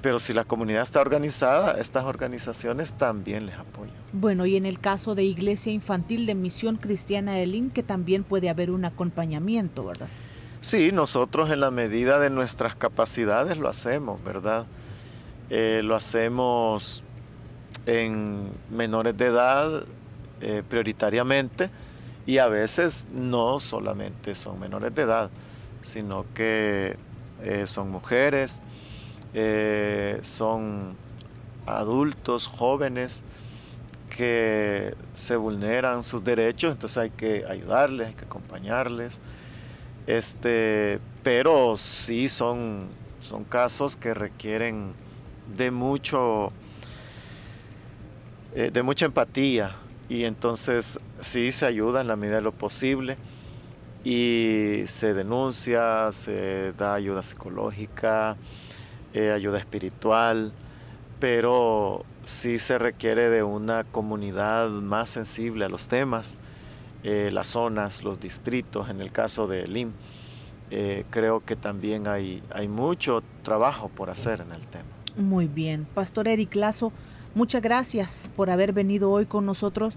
pero 0.01 0.19
si 0.19 0.33
la 0.33 0.45
comunidad 0.45 0.83
está 0.83 1.01
organizada, 1.01 1.81
estas 1.81 2.05
organizaciones 2.05 2.93
también 2.93 3.47
les 3.47 3.57
apoyan. 3.57 3.95
Bueno, 4.13 4.47
y 4.47 4.57
en 4.57 4.67
el 4.67 4.79
caso 4.79 5.15
de 5.15 5.25
Iglesia 5.25 5.73
Infantil 5.73 6.27
de 6.27 6.35
Misión 6.35 6.77
Cristiana 6.77 7.33
de 7.35 7.47
Lin, 7.47 7.71
que 7.71 7.83
también 7.83 8.25
puede 8.25 8.49
haber 8.49 8.71
un 8.71 8.85
acompañamiento, 8.85 9.85
¿verdad? 9.85 10.09
Sí, 10.61 10.91
nosotros 10.93 11.51
en 11.51 11.61
la 11.61 11.71
medida 11.71 12.19
de 12.19 12.31
nuestras 12.31 12.75
capacidades 12.75 13.59
lo 13.59 13.69
hacemos, 13.69 14.23
¿verdad? 14.25 14.67
Eh, 15.51 15.83
lo 15.85 15.95
hacemos 15.95 17.03
en 17.87 18.51
menores 18.71 19.17
de 19.17 19.27
edad 19.27 19.85
eh, 20.41 20.63
prioritariamente 20.69 21.71
y 22.27 22.39
a 22.39 22.49
veces 22.49 23.07
no 23.13 23.59
solamente 23.59 24.35
son 24.35 24.61
menores 24.61 24.95
de 24.95 25.03
edad, 25.03 25.31
sino 25.83 26.27
que 26.35 26.97
eh, 27.43 27.65
son 27.67 27.91
mujeres, 27.91 28.61
eh, 29.35 30.21
son 30.23 30.97
adultos, 31.67 32.47
jóvenes 32.47 33.25
que 34.09 34.95
se 35.15 35.37
vulneran 35.37 36.03
sus 36.03 36.25
derechos, 36.25 36.73
entonces 36.73 36.99
hay 36.99 37.11
que 37.11 37.45
ayudarles, 37.47 38.09
hay 38.09 38.15
que 38.15 38.25
acompañarles. 38.25 39.21
Este, 40.07 40.99
pero 41.23 41.77
sí 41.77 42.29
son, 42.29 42.89
son 43.21 43.45
casos 43.45 43.97
que 43.97 44.15
requieren 44.15 44.95
de 45.57 45.71
mucho 45.71 46.53
eh, 48.55 48.71
de 48.73 48.83
mucha 48.83 49.05
empatía 49.05 49.77
y 50.09 50.25
entonces 50.25 50.99
sí 51.21 51.53
se 51.53 51.67
ayuda 51.67 52.01
en 52.01 52.09
la 52.09 52.17
medida 52.17 52.37
de 52.37 52.43
lo 52.43 52.53
posible 52.53 53.19
y 54.05 54.85
se 54.87 55.13
denuncia, 55.13 56.11
se 56.13 56.73
da 56.73 56.95
ayuda 56.95 57.23
psicológica, 57.23 58.39
eh, 59.15 59.33
ayuda 59.33 59.59
espiritual, 59.59 60.53
pero 61.21 62.05
sí 62.25 62.59
se 62.59 62.79
requiere 62.79 63.31
de 63.31 63.43
una 63.43 63.85
comunidad 63.85 64.69
más 64.69 65.11
sensible 65.11 65.65
a 65.65 65.69
los 65.69 65.89
temas, 65.89 66.37
eh, 67.03 67.31
las 67.33 67.49
zonas, 67.49 68.05
los 68.05 68.21
distritos, 68.21 68.91
en 68.91 69.01
el 69.01 69.11
caso 69.11 69.47
de 69.47 69.67
LIM. 69.67 69.93
Eh, 70.71 71.05
creo 71.11 71.43
que 71.45 71.57
también 71.57 72.07
hay, 72.07 72.43
hay 72.51 72.69
mucho 72.69 73.23
trabajo 73.43 73.89
por 73.89 74.11
hacer 74.11 74.43
en 74.43 74.53
el 74.53 74.67
tema. 74.67 74.85
Muy 75.17 75.47
bien. 75.47 75.87
Pastor 75.95 76.29
Eric 76.29 76.55
Lazo, 76.55 76.93
muchas 77.35 77.63
gracias 77.63 78.31
por 78.37 78.51
haber 78.51 78.75
venido 78.75 79.11
hoy 79.11 79.25
con 79.25 79.47
nosotros, 79.47 79.97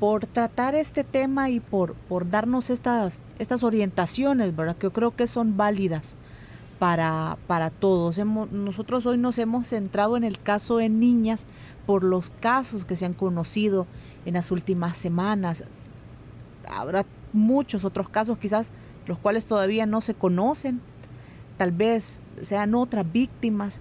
por 0.00 0.26
tratar 0.26 0.74
este 0.74 1.04
tema 1.04 1.50
y 1.50 1.60
por, 1.60 1.94
por 1.94 2.28
darnos 2.28 2.70
estas, 2.70 3.22
estas 3.38 3.62
orientaciones, 3.62 4.54
¿verdad? 4.54 4.76
Que 4.76 4.86
yo 4.86 4.92
creo 4.92 5.14
que 5.14 5.28
son 5.28 5.56
válidas 5.56 6.16
para, 6.78 7.36
para 7.46 7.70
todos. 7.70 8.18
nosotros 8.18 9.06
hoy 9.06 9.18
nos 9.18 9.38
hemos 9.38 9.68
centrado 9.68 10.16
en 10.16 10.24
el 10.24 10.38
caso 10.38 10.78
de 10.78 10.88
niñas 10.88 11.46
por 11.86 12.04
los 12.04 12.30
casos 12.40 12.84
que 12.84 12.96
se 12.96 13.06
han 13.06 13.14
conocido 13.14 13.86
en 14.24 14.34
las 14.34 14.50
últimas 14.50 14.96
semanas. 14.96 15.64
Ahora 16.68 17.04
muchos 17.32 17.84
otros 17.84 18.08
casos 18.08 18.38
quizás 18.38 18.70
los 19.06 19.18
cuales 19.18 19.46
todavía 19.46 19.86
no 19.86 20.00
se 20.00 20.14
conocen, 20.14 20.80
tal 21.56 21.72
vez 21.72 22.22
sean 22.42 22.74
otras 22.74 23.10
víctimas, 23.10 23.80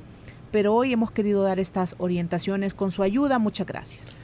pero 0.52 0.74
hoy 0.74 0.94
hemos 0.94 1.12
querido 1.12 1.44
dar 1.44 1.60
estas 1.60 1.96
orientaciones 2.00 2.74
con 2.74 2.92
su 2.92 3.04
ayuda. 3.04 3.38
Muchas 3.38 3.68
gracias. 3.68 4.18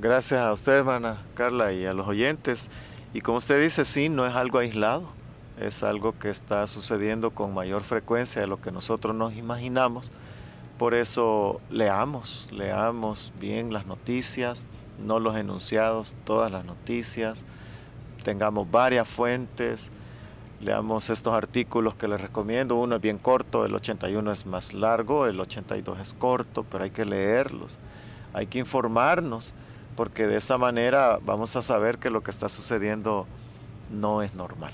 Gracias 0.00 0.40
a 0.40 0.52
usted, 0.52 0.72
hermana 0.72 1.22
Carla, 1.34 1.72
y 1.72 1.86
a 1.86 1.92
los 1.92 2.08
oyentes. 2.08 2.68
Y 3.14 3.20
como 3.20 3.38
usted 3.38 3.62
dice, 3.62 3.84
sí, 3.84 4.08
no 4.08 4.26
es 4.26 4.34
algo 4.34 4.58
aislado, 4.58 5.08
es 5.60 5.82
algo 5.82 6.18
que 6.18 6.30
está 6.30 6.66
sucediendo 6.66 7.30
con 7.30 7.54
mayor 7.54 7.82
frecuencia 7.82 8.40
de 8.40 8.46
lo 8.46 8.60
que 8.60 8.72
nosotros 8.72 9.14
nos 9.14 9.34
imaginamos. 9.34 10.10
Por 10.78 10.94
eso 10.94 11.60
leamos, 11.70 12.48
leamos 12.50 13.32
bien 13.38 13.72
las 13.72 13.86
noticias, 13.86 14.66
no 14.98 15.20
los 15.20 15.36
enunciados, 15.36 16.14
todas 16.24 16.50
las 16.50 16.64
noticias, 16.64 17.44
tengamos 18.24 18.70
varias 18.70 19.08
fuentes, 19.08 19.90
leamos 20.60 21.10
estos 21.10 21.34
artículos 21.34 21.94
que 21.94 22.08
les 22.08 22.20
recomiendo. 22.20 22.76
Uno 22.76 22.96
es 22.96 23.02
bien 23.02 23.18
corto, 23.18 23.64
el 23.64 23.74
81 23.74 24.32
es 24.32 24.46
más 24.46 24.72
largo, 24.72 25.26
el 25.26 25.38
82 25.38 26.00
es 26.00 26.14
corto, 26.14 26.64
pero 26.64 26.84
hay 26.84 26.90
que 26.90 27.04
leerlos, 27.04 27.78
hay 28.32 28.46
que 28.46 28.58
informarnos, 28.58 29.54
porque 29.96 30.26
de 30.26 30.38
esa 30.38 30.56
manera 30.58 31.18
vamos 31.22 31.54
a 31.56 31.62
saber 31.62 31.98
que 31.98 32.10
lo 32.10 32.22
que 32.22 32.30
está 32.30 32.48
sucediendo 32.48 33.26
no 33.90 34.22
es 34.22 34.34
normal. 34.34 34.72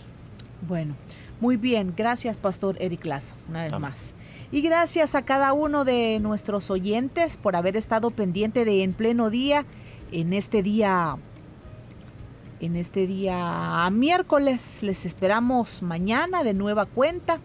Bueno, 0.67 0.97
muy 1.41 1.57
bien, 1.57 1.95
gracias 1.97 2.37
Pastor 2.37 2.77
Eric 2.81 3.07
Lazo, 3.07 3.35
una 3.49 3.63
vez 3.63 3.79
más. 3.79 4.15
Y 4.51 4.61
gracias 4.63 5.15
a 5.15 5.23
cada 5.23 5.53
uno 5.53 5.85
de 5.85 6.19
nuestros 6.21 6.71
oyentes 6.71 7.37
por 7.37 7.55
haber 7.55 7.77
estado 7.77 8.11
pendiente 8.11 8.65
de 8.65 8.83
En 8.83 8.93
Pleno 8.93 9.31
Día, 9.31 9.67
en 10.11 10.33
este 10.33 10.63
día, 10.63 11.17
en 12.61 12.75
este 12.75 13.07
día 13.07 13.89
miércoles. 13.93 14.83
Les 14.83 15.05
esperamos 15.05 15.83
mañana 15.83 16.43
de 16.43 16.55
nueva 16.55 16.87
cuenta. 16.87 17.41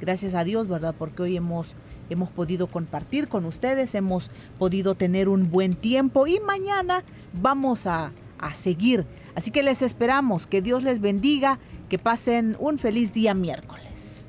Gracias 0.00 0.34
a 0.34 0.44
Dios, 0.44 0.66
¿verdad? 0.66 0.94
Porque 0.98 1.22
hoy 1.22 1.36
hemos, 1.36 1.74
hemos 2.08 2.30
podido 2.30 2.66
compartir 2.66 3.28
con 3.28 3.44
ustedes, 3.44 3.94
hemos 3.94 4.30
podido 4.58 4.94
tener 4.94 5.28
un 5.28 5.50
buen 5.50 5.74
tiempo 5.74 6.26
y 6.26 6.40
mañana 6.40 7.04
vamos 7.34 7.86
a, 7.86 8.12
a 8.38 8.54
seguir. 8.54 9.06
Así 9.36 9.50
que 9.50 9.62
les 9.62 9.82
esperamos, 9.82 10.46
que 10.46 10.62
Dios 10.62 10.82
les 10.82 10.98
bendiga, 10.98 11.58
que 11.90 11.98
pasen 11.98 12.56
un 12.58 12.78
feliz 12.78 13.12
día 13.12 13.34
miércoles. 13.34 14.26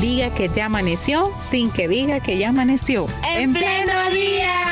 Diga 0.00 0.34
que 0.34 0.48
ya 0.48 0.66
amaneció 0.66 1.30
sin 1.52 1.70
que 1.70 1.86
diga 1.86 2.18
que 2.18 2.36
ya 2.36 2.48
amaneció. 2.48 3.06
En 3.36 3.52
pleno 3.52 4.10
día. 4.10 4.71